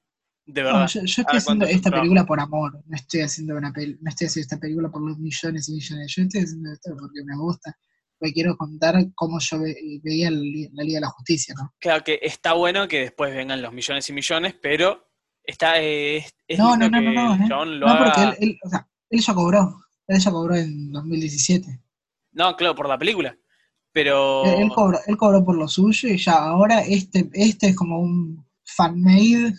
[0.46, 2.02] de No, yo, yo estoy haciendo ¿cuánto es un esta trabajo?
[2.04, 5.18] película por amor, no estoy haciendo una pel- no estoy haciendo esta película por los
[5.18, 7.76] millones y millones, yo estoy haciendo esto porque me gusta,
[8.20, 10.38] porque quiero contar cómo yo ve- veía la,
[10.74, 11.74] la Liga de la Justicia, ¿no?
[11.80, 15.08] Claro que está bueno que después vengan los millones y millones, pero
[15.44, 17.66] está eh, es, es No, no, no, no, no, ¿eh?
[17.66, 18.04] lo No, haga.
[18.06, 21.82] porque él, él- o sea, él ya cobró, él ya cobró en 2017.
[22.34, 23.36] No, claro, por la película.
[23.92, 24.44] Pero.
[24.44, 28.00] Él, él cobró, él cobró por lo suyo y ya ahora este, este es como
[28.02, 29.54] un fan-made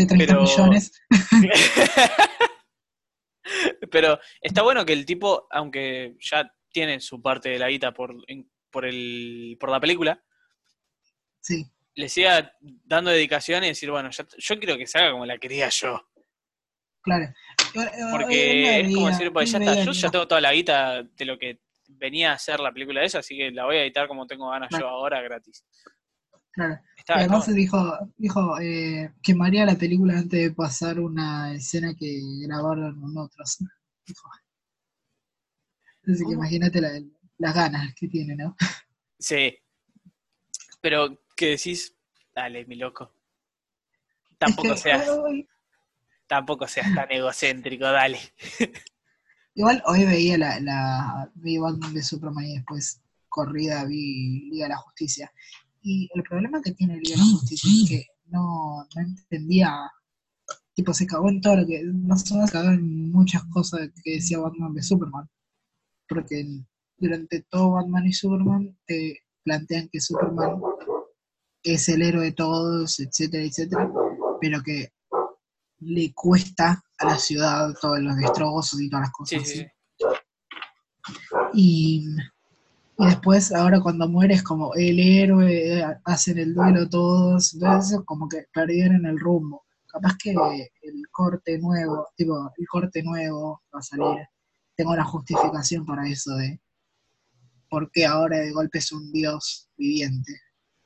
[0.00, 0.92] de 30 Pero- millones.
[3.90, 8.14] Pero está bueno que el tipo, aunque ya tiene su parte de la guita por,
[8.70, 10.22] por, el, por la película,
[11.40, 15.24] Sí, le siga dando dedicación y decir, bueno, ya- yo quiero que se haga como
[15.24, 16.06] la quería yo.
[17.02, 17.32] claro.
[17.74, 21.02] Hoy- hoy Porque es como decir, pues ya está, yo ya tengo toda la guita
[21.02, 23.82] de lo que venía a ser la película de esa, así que la voy a
[23.82, 25.64] editar como tengo ganas yo ahora gratis.
[26.52, 26.78] claro.
[27.08, 27.56] Está además bueno.
[27.56, 33.58] dijo, dijo eh, quemaría la película antes de pasar una escena que grabaron otros.
[34.06, 34.28] Dijo.
[36.06, 37.02] Así que imagínate la-
[37.38, 38.54] las ganas que tiene, ¿no?
[39.18, 39.56] Sí.
[40.82, 41.94] Pero, ¿qué decís?
[42.34, 43.10] Dale, mi loco.
[44.36, 45.08] Tampoco Es que, seas,
[46.26, 48.18] tampoco seas tan egocéntrico, dale.
[49.54, 53.00] igual hoy veía la, la vi Batman de Superman y después
[53.30, 55.32] corrida vi Liga de la Justicia.
[55.82, 59.90] Y el problema que tiene Liga de la Justicia es que no, no entendía,
[60.74, 64.14] tipo se cagó en todo lo que, más o menos cagó en muchas cosas que
[64.14, 65.28] decía Batman de Superman.
[66.08, 66.44] Porque
[66.96, 70.60] durante todo Batman y Superman te plantean que Superman
[71.62, 73.90] es el héroe de todos, etcétera, etcétera,
[74.40, 74.92] pero que
[75.80, 79.68] le cuesta a la ciudad todos los destrozos y todas las cosas Sí, sí, así.
[79.98, 80.04] sí.
[81.54, 82.06] Y,
[83.00, 88.28] y después, ahora cuando muere, es como el héroe, hacen el duelo todos, entonces como
[88.28, 89.64] que perdieron el rumbo.
[89.86, 94.26] Capaz que el corte nuevo, tipo, el corte nuevo va a salir.
[94.74, 96.60] Tengo una justificación para eso de
[97.70, 100.32] por qué ahora de golpe es un dios viviente.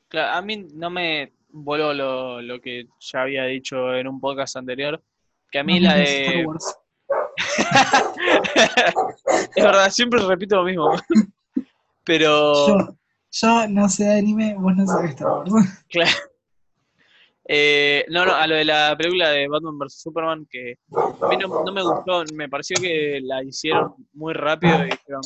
[0.09, 4.57] Claro, a mí no me voló lo, lo que ya había dicho en un podcast
[4.57, 5.03] anterior,
[5.51, 6.47] que a mí No la mires Star de...
[6.47, 6.77] Wars.
[9.57, 10.93] es verdad, siempre repito lo mismo.
[12.05, 12.67] Pero...
[12.67, 12.97] Yo,
[13.31, 15.85] yo no sé de anime, vos no sabés Star Wars.
[15.89, 16.11] Claro.
[17.49, 20.01] Eh, no, no, a lo de la película de Batman vs.
[20.01, 20.77] Superman, que
[21.21, 25.23] a mí no, no me gustó, me pareció que la hicieron muy rápido y dijeron,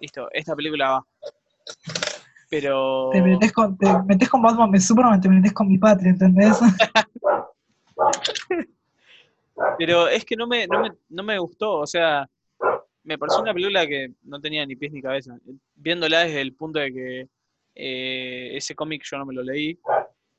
[0.00, 1.06] listo, esta película va.
[2.50, 3.10] Pero...
[3.12, 6.58] Te metes con, te metés con Batman de Superman, te metes con mi patria, ¿entendés?
[9.78, 12.28] Pero es que no me, no me, no me gustó, o sea,
[13.04, 15.38] me pareció una película que no tenía ni pies ni cabeza.
[15.74, 17.28] Viéndola desde el punto de que
[17.74, 19.78] eh, ese cómic yo no me lo leí,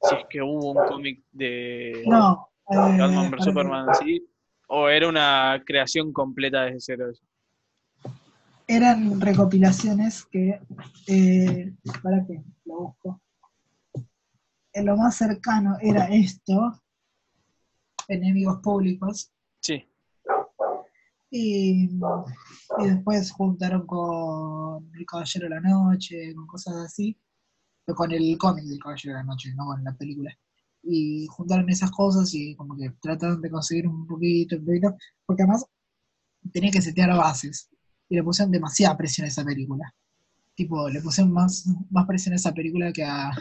[0.01, 2.49] si es que hubo un cómic de No.
[2.71, 4.25] eh, Batman vs Superman así,
[4.67, 7.11] o era una creación completa desde cero.
[7.11, 7.23] eso.
[8.67, 10.59] Eran recopilaciones que.
[11.07, 12.41] Eh, ¿Para qué?
[12.65, 13.21] Lo busco.
[14.73, 16.81] En lo más cercano era esto:
[18.07, 19.31] Enemigos Públicos.
[21.37, 21.89] Y,
[22.79, 27.17] después juntaron con El Caballero de la Noche, con cosas así.
[27.93, 30.31] Con el cómic del Caballero de la Noche, no con la película.
[30.83, 35.43] y juntaron esas cosas y como que trataron de conseguir un poquito, un poquito, porque
[35.43, 35.65] además
[36.53, 37.69] tenía que setear bases
[38.07, 39.93] y le pusieron demasiada presión a esa película.
[40.55, 43.31] Tipo, le pusieron más, más presión a esa película que a,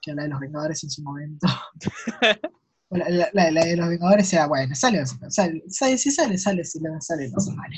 [0.00, 1.46] que a la de los Vengadores en su momento.
[2.98, 6.80] la, la- la de los Vengadores era, bueno, sale, sale, sale, si sale, sale, si
[6.80, 7.76] no sale, no sale.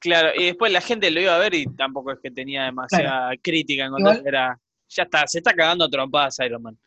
[0.00, 3.30] Claro, y después la gente lo iba a ver y tampoco es que tenía demasiada
[3.42, 6.78] crítica en Igual- era, ya está, se está cagando a trompadas Iron Man.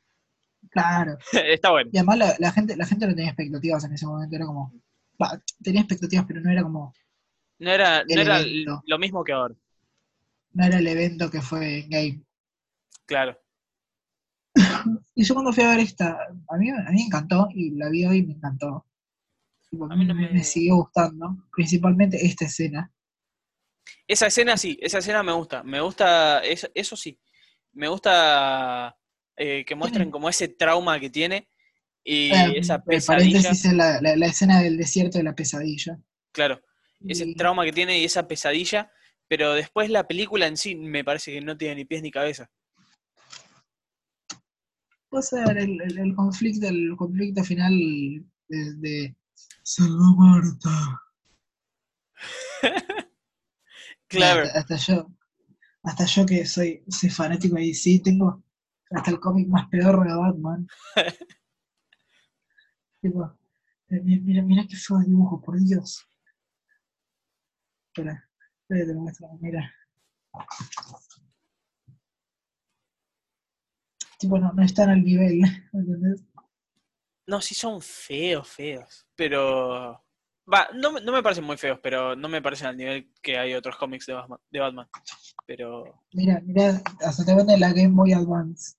[0.70, 1.18] Claro.
[1.34, 1.90] está bueno.
[1.94, 4.74] Y además la, la gente, la gente no tenía expectativas en ese momento, era como,
[5.22, 6.94] va, tenía expectativas, pero no era como,
[7.60, 8.82] No era, no era evento.
[8.86, 9.56] lo mismo que ahora,
[10.54, 12.22] no era el evento que fue Game.
[13.06, 13.38] claro.
[15.16, 16.18] Y yo cuando fui a ver esta,
[16.50, 18.86] a mí, a mí me encantó, y la vi hoy me encantó.
[19.90, 22.92] A mí no me, siguió gustando, principalmente esta escena.
[24.08, 25.64] Esa escena sí, esa escena me gusta.
[25.64, 27.18] Me gusta, eso, eso sí.
[27.74, 28.96] Me gusta
[29.38, 31.48] eh, que muestren como ese trauma que tiene
[32.04, 33.52] y Eh, esa pesadilla.
[33.52, 35.98] es la, la- la escena del desierto de la pesadilla.
[36.34, 36.62] Claro,
[37.08, 38.92] ese Y- trauma que tiene y esa pesadilla,
[39.28, 42.50] pero después la película en sí me parece que no tiene ni pies ni cabeza.
[45.12, 47.72] Puede ser el, el- el conflicto, el conflicto final
[48.50, 49.16] de, de
[49.64, 51.02] Salva Marta.
[54.08, 55.08] Claro, Hasta, hasta yo,
[55.84, 58.44] hasta yo que soy, soy fanático de DC, tengo
[58.92, 60.68] hasta el cómic más pedorro de Batman.
[63.02, 63.22] Tipo,
[63.90, 66.04] eh, mi- mira, mira qué feo dibujo, por Dios.
[67.90, 68.14] Espera,
[68.62, 69.72] espera, te lo muestro, mira.
[74.22, 75.42] Tipo, no, no están al nivel,
[75.74, 76.24] ¿entendés?
[77.28, 80.04] no, sí son feos, feos, pero...
[80.52, 83.38] Va, no, me- no me parecen muy feos, pero no me parecen al nivel que
[83.38, 84.88] hay otros cómics de Batman, de Batman.
[85.46, 88.76] Pero Mira, mira, hasta te venden la Game Boy Advance.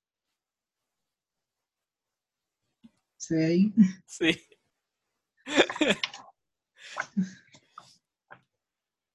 [3.17, 3.75] ¿Se ve ahí?
[4.07, 4.39] Sí.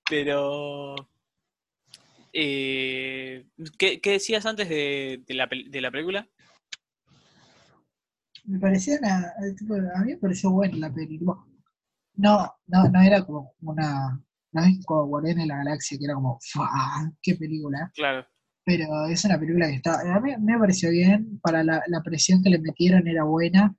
[0.09, 0.95] Pero.
[2.39, 3.47] Eh,
[3.79, 6.29] ¿qué, qué decías antes de, de la, de la película?
[8.45, 9.33] Me parecía una,
[9.95, 11.47] a mí me pareció buena la tipo,
[12.13, 16.13] no, no, no era como una, no es como Guardianes de la Galaxia, que era
[16.13, 17.11] como, ¡fua!
[17.23, 17.91] ¡Qué película!
[17.95, 18.27] Claro.
[18.63, 22.43] Pero es una película que está, a mí me pareció bien, para la, la presión
[22.43, 23.75] que le metieron era buena,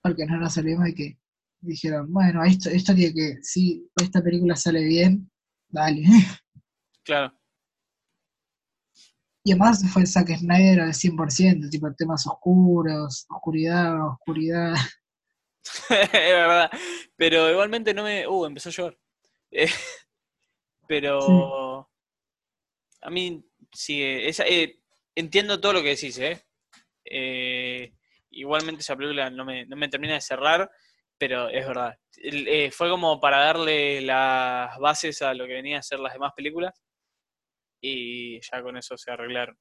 [0.00, 1.18] porque no nos olvidemos de que
[1.60, 5.28] dijeron, bueno, esto, esto tiene que, si esta película sale bien,
[5.68, 6.04] dale.
[7.04, 7.32] Claro.
[9.42, 14.74] Y además fue Zack Snyder al 100%, tipo temas oscuros, oscuridad, oscuridad.
[15.90, 16.70] es verdad.
[17.16, 18.26] Pero igualmente no me.
[18.28, 18.98] Uh, empezó a llover.
[19.50, 19.68] Eh,
[20.86, 21.88] pero.
[23.02, 23.42] A mí,
[23.72, 24.78] sí, esa- eh,
[25.14, 26.42] entiendo todo lo que decís, ¿eh?
[27.04, 27.92] Eh,
[28.32, 30.70] Igualmente esa película no me, no me termina de cerrar,
[31.18, 31.98] pero es verdad.
[32.16, 36.12] El- eh, fue como para darle las bases a lo que venía a ser las
[36.12, 36.72] demás películas
[37.80, 39.56] y ya con eso se arreglaron.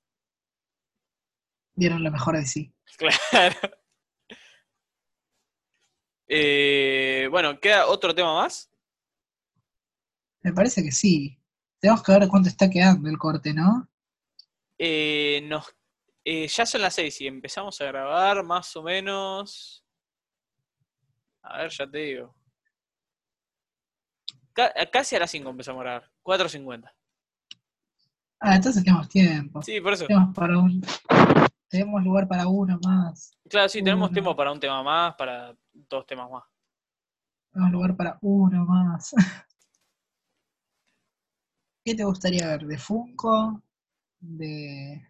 [1.75, 2.73] Dieron lo mejor de sí.
[2.97, 3.57] Claro.
[6.27, 8.69] Eh, bueno, ¿queda otro tema más?
[10.41, 11.37] Me parece que sí.
[11.79, 13.89] Tenemos que ver cuánto está quedando el corte, ¿no?
[14.77, 15.75] Eh, nos,
[16.23, 19.83] eh, ya son las seis y empezamos a grabar más o menos.
[21.41, 22.35] A ver, ya te digo.
[24.53, 26.11] Ca- casi a las 5 empezamos a grabar.
[26.23, 26.93] 4.50.
[28.39, 29.61] Ah, entonces tenemos tiempo.
[29.61, 30.05] Sí, por eso.
[30.07, 30.81] Tenemos para un.
[31.67, 33.37] Tenemos lugar para uno más.
[33.49, 36.43] Claro, sí, tenemos tiempo para un tema más, para dos temas más.
[37.51, 39.13] Tenemos lugar para uno más.
[41.85, 42.65] ¿Qué te gustaría ver?
[42.65, 43.61] ¿De Funko?
[44.19, 45.05] ¿De.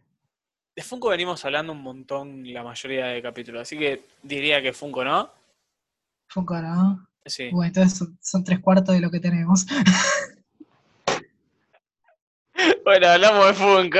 [0.75, 5.03] De Funko venimos hablando un montón la mayoría de capítulos, así que diría que Funko,
[5.03, 5.29] ¿no?
[6.27, 7.07] Funko no?
[7.25, 7.49] Sí.
[7.51, 9.65] Bueno, entonces son, son tres cuartos de lo que tenemos.
[12.83, 13.99] Bueno, hablamos de Funko.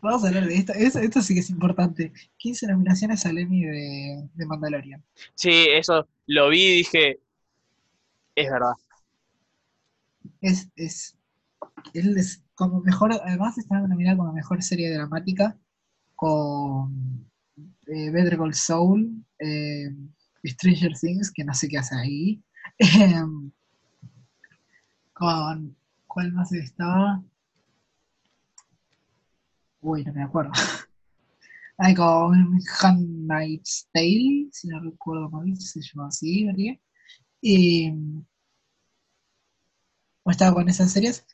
[0.00, 0.72] Vamos a hablar de esto.
[0.74, 2.12] Esto, esto sí que es importante.
[2.38, 5.02] 15 nominaciones al Emmy de, de Mandalorian.
[5.34, 7.20] Sí, eso lo vi y dije,
[8.34, 8.74] es verdad.
[10.40, 11.16] Es, es,
[11.94, 15.56] él es como mejor, además está nominada como mejor serie dramática
[16.14, 17.28] con
[17.86, 19.90] eh, Better Call Saul, eh,
[20.44, 22.42] Stranger Things, que no sé qué hace ahí,
[22.78, 23.50] em,
[25.12, 25.76] con,
[26.12, 27.22] ¿cuál más estaba?
[29.80, 30.52] Uy, no me acuerdo.
[31.78, 36.78] Ay, con Handmaid's Tale, si no recuerdo mal, se llama así, ¿verdad?
[37.40, 37.90] Y
[40.24, 41.26] o estaba con esas series.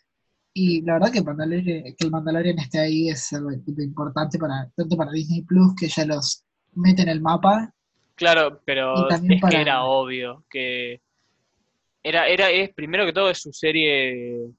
[0.55, 4.97] Y la verdad que, Mandalorian, que el Mandalorian esté ahí es algo importante para tanto
[4.97, 7.75] para Disney Plus, que ya los meten el mapa.
[8.15, 11.01] Claro, pero es para- que era obvio que
[12.03, 14.51] era, era, es primero que todo es su serie,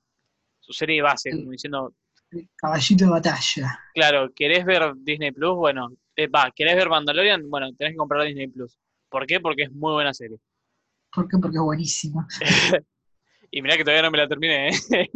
[0.70, 1.38] su serie base, Sí.
[1.40, 1.94] como diciendo,
[2.58, 3.80] Caballito de batalla.
[3.96, 5.56] claro, ¿querés ver Disney Plus?
[5.56, 7.50] Bueno, eh, va, ¿querés ver Mandalorian?
[7.50, 8.78] Bueno, tenés que comprar Disney Plus.
[9.10, 9.40] ¿Por qué?
[9.40, 10.38] Porque es muy buena serie.
[11.12, 11.38] ¿Por qué?
[11.42, 12.28] Porque es buenísima.
[13.52, 15.10] Y mirá que todavía no me la terminé, ¿eh?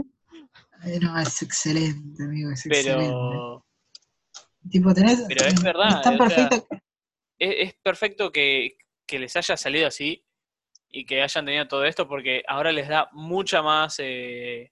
[1.04, 3.04] No, es excelente, amigo, es excelente.
[3.14, 3.64] pero
[4.72, 6.68] Tipo, tenés, pero es verdad, Es tan o sea, perfecto
[7.38, 8.76] es, es perfecto que,
[9.06, 10.26] que les haya salido así
[10.90, 14.72] y que hayan tenido todo esto porque ahora les da mucha más eh,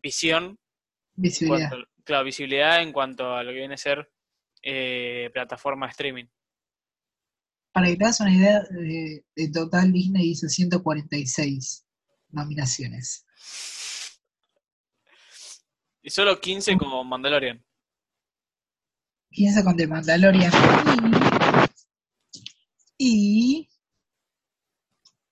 [0.00, 0.58] visión,
[1.16, 1.70] en visibilidad.
[1.70, 4.10] cuanto, claro, visibilidad en cuanto a lo que viene a ser
[4.62, 6.26] eh, plataforma de streaming.
[7.72, 11.86] Para que te hagas una idea, eh, en total Disney hizo 146
[12.30, 13.26] nominaciones.
[16.02, 17.64] Y solo 15 como Mandalorian.
[19.30, 20.52] 15 con The Mandalorian
[22.98, 23.68] y, y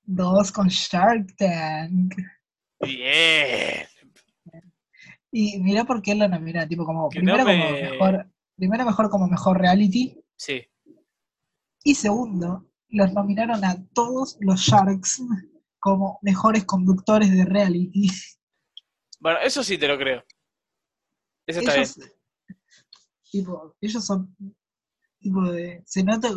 [0.03, 2.15] dos con Shark Tank.
[2.81, 3.87] Bien.
[5.37, 8.85] Y mira por qué lo nominan, tipo como Que primero no como me- mejor, primero
[8.85, 10.63] mejor como mejor reality Sí.
[11.83, 15.21] y segundo los nominaron a todos los Sharks
[15.81, 18.09] como mejores conductores de reality.
[19.21, 20.23] Bueno, eso sí te lo creo.
[21.47, 21.83] Eso está bien.
[21.83, 21.99] ellos,
[23.31, 24.37] tipo, ellos son
[25.19, 26.29] tipo de, se nota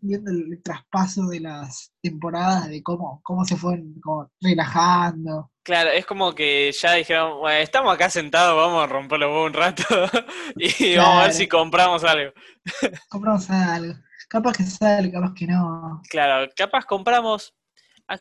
[0.00, 5.50] viendo el traspaso de las temporadas de cómo, cómo se fueron como relajando.
[5.64, 9.82] Claro, es como que ya dijeron, bueno, estamos acá sentados, vamos a romperlo un rato
[10.56, 12.32] y vamos a ver si compramos algo.
[13.08, 13.94] Compramos algo.
[14.28, 16.02] Capaz que sale, capaz que no.
[16.10, 17.54] Claro, capaz compramos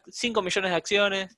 [0.08, 1.38] 5 millones de acciones.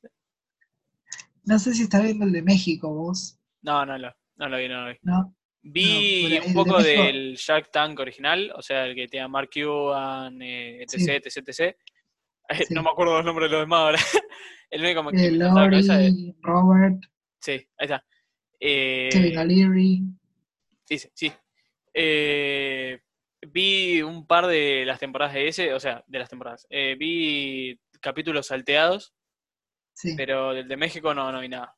[1.44, 4.68] No sé si está viendo el de México vos, No, no lo, no lo vi,
[4.68, 4.98] no lo vi.
[5.02, 5.36] ¿no?
[5.64, 9.50] Vi No, un poco de del Shark Tank original, o sea, el que tenía Mark
[9.52, 11.12] Cuban, eh, etc, Sí.
[11.12, 11.76] etc, etc.
[12.68, 12.74] Sí.
[12.74, 14.00] No me acuerdo los nombres de los demás ahora.
[14.70, 17.04] el único que Eh, me es- Robert,
[17.40, 18.06] Sí, ahí está.
[18.60, 20.04] Eh, Kevin O'Leary.
[20.86, 21.32] Sí, sí, sí.
[21.94, 23.00] Eh,
[23.48, 26.66] vi un par de las temporadas de ese, o sea, de las temporadas.
[26.70, 29.14] Eh, vi capítulos salteados,
[29.94, 30.14] Sí.
[30.18, 31.76] pero del de México no, no vi nada.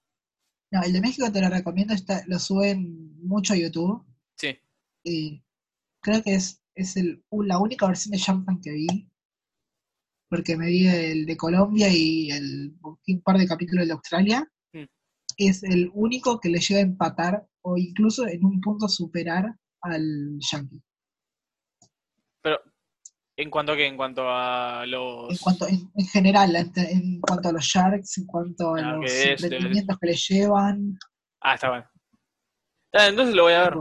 [0.72, 4.05] No, el de México te lo recomiendo, está, lo suben mucho a YouTube.
[4.36, 4.59] Sí,
[5.03, 5.43] Y
[6.01, 8.88] creo que es, es el, la única versión de Champagne que vi.
[10.30, 14.47] Porque me vi el de Colombia y el un par de capítulos de Australia.
[15.38, 19.45] Es el único que le llega a empatar o incluso en un punto superar
[19.82, 20.82] al Yankee.
[22.41, 22.59] pero
[23.38, 23.86] ¿en cuanto a qué?
[23.86, 25.30] En cuanto a los...
[25.30, 28.93] En cuanto, en, en general, en, en cuanto a los Sharks, en cuanto a Ah,
[28.95, 30.97] los es emprendimientos que le llevan.
[31.41, 31.86] Ah, está bueno.
[32.93, 33.73] Entonces lo voy a ver.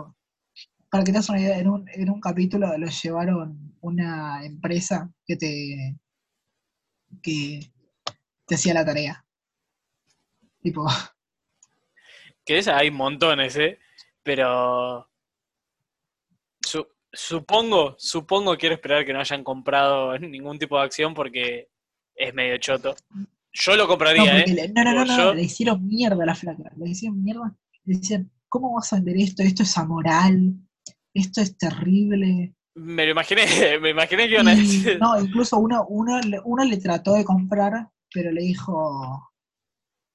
[0.90, 5.11] Para que te hagas una idea, en un, en un capítulo los llevaron una empresa
[5.24, 5.97] que te
[7.23, 7.61] que
[8.47, 9.25] te hacía la tarea.
[10.62, 10.87] Tipo,
[12.45, 13.79] Que esas hay montones, ¿eh?
[14.23, 15.09] Pero...
[16.61, 21.69] su- supongo, supongo, quiero esperar que no hayan comprado ningún tipo de acción porque
[22.14, 22.95] es medio choto.
[23.53, 24.55] Yo lo no, compraría, porque ¿eh?
[24.55, 27.57] le- no, no, no, no, yo- le hicieron mierda a la flaca, le hicieron mierda,
[27.85, 29.43] le decían, ¿cómo vas a vender esto?
[29.43, 30.55] Esto es amoral,
[31.14, 32.55] esto es terrible.
[32.76, 33.44] Me lo imaginé,
[33.80, 35.00] me imaginé que iban a decir...
[35.00, 39.30] no, incluso uno, uno, le- uno le trató de comprar, pero le dijo,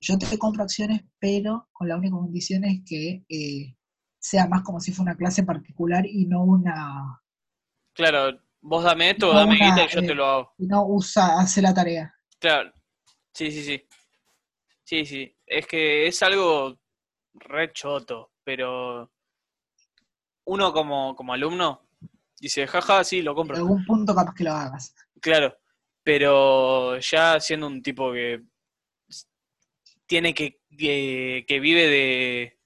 [0.01, 3.75] yo te compro acciones, pero con la única condición es que eh,
[4.19, 7.21] sea más como si fuera una clase particular y no una,
[7.93, 10.53] Claro, vos dame esto, No, dame una, guita y yo eh, te lo hago.
[10.57, 12.13] y no usa, hace la tarea.
[12.39, 12.73] Claro,
[13.33, 13.87] sí, sí, sí.
[14.83, 15.35] Sí, sí.
[15.45, 16.77] Es que es algo
[17.33, 19.09] re choto, pero
[20.45, 21.81] uno como, como alumno
[22.41, 23.57] dice, jaja, sí, lo En compro.
[23.57, 24.93] algún punto capaz que lo hagas.
[25.21, 25.57] Claro,
[26.03, 28.41] pero ya siendo un tipo que
[30.05, 32.57] tiene que, que, que vive de,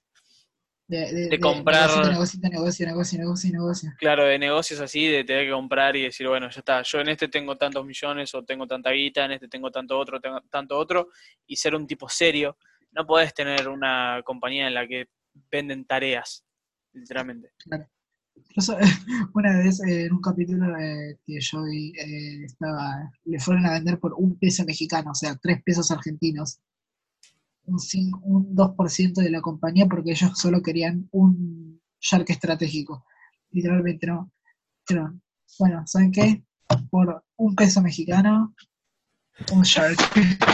[0.88, 3.92] De, de- De comprar- negocio, negocio, negocio, negocio, negocio.
[3.98, 7.08] claro, de negocios así, de tener que comprar y decir, bueno, ya está, yo en
[7.08, 10.76] este tengo tantos millones o tengo tanta guita, en este tengo tanto otro, tengo tanto
[10.78, 11.08] otro,
[11.46, 12.56] y ser un tipo serio.
[12.92, 15.08] No podés tener una compañía en la que
[15.50, 16.44] venden tareas,
[16.92, 17.50] literalmente.
[18.36, 18.76] Incluso
[19.34, 23.72] una vez eh, en un capítulo eh, que yo vi, eh, estaba, le fueron a
[23.72, 26.60] vender por un peso mexicano, o sea, tres pesos argentinos,
[27.64, 27.78] un,
[28.22, 33.04] un 2% de la compañía porque ellos solo querían un shark estratégico.
[33.50, 34.30] Literalmente no.
[34.86, 35.12] Pero,
[35.58, 36.42] bueno, ¿saben qué?
[36.90, 38.54] Por un peso mexicano,
[39.52, 39.98] un shark.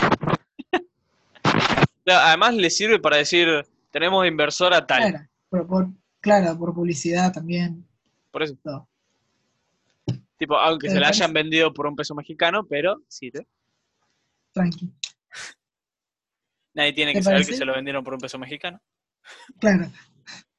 [2.05, 3.47] Además le sirve para decir,
[3.91, 5.11] tenemos inversora tal.
[5.11, 7.85] Claro, por, por- claro, por publicidad también.
[8.31, 8.55] Por eso.
[8.63, 8.87] todo.
[10.37, 11.23] Tipo, aunque ¿Te se la parece?
[11.23, 13.45] hayan vendido por un peso mexicano, pero sí, ¿te?
[14.53, 14.91] Tranqui.
[16.73, 18.81] nadie tiene ¿Te que saber que se lo vendieron por un peso mexicano.
[19.59, 19.91] Claro.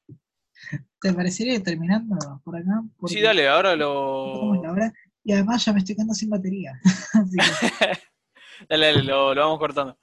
[1.01, 2.83] ¿Te parecería terminando por acá?
[2.97, 4.71] Porque Sí, dale, ahora ¿Cómo es lo.
[4.71, 4.93] hora?
[5.23, 6.79] Y además ya me estoy quedando sin batería.
[7.13, 7.85] Así que,
[8.69, 9.99] Dale, dale, lo, lo vamos cortando.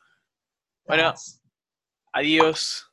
[0.87, 1.15] Bueno,
[2.13, 2.92] adiós.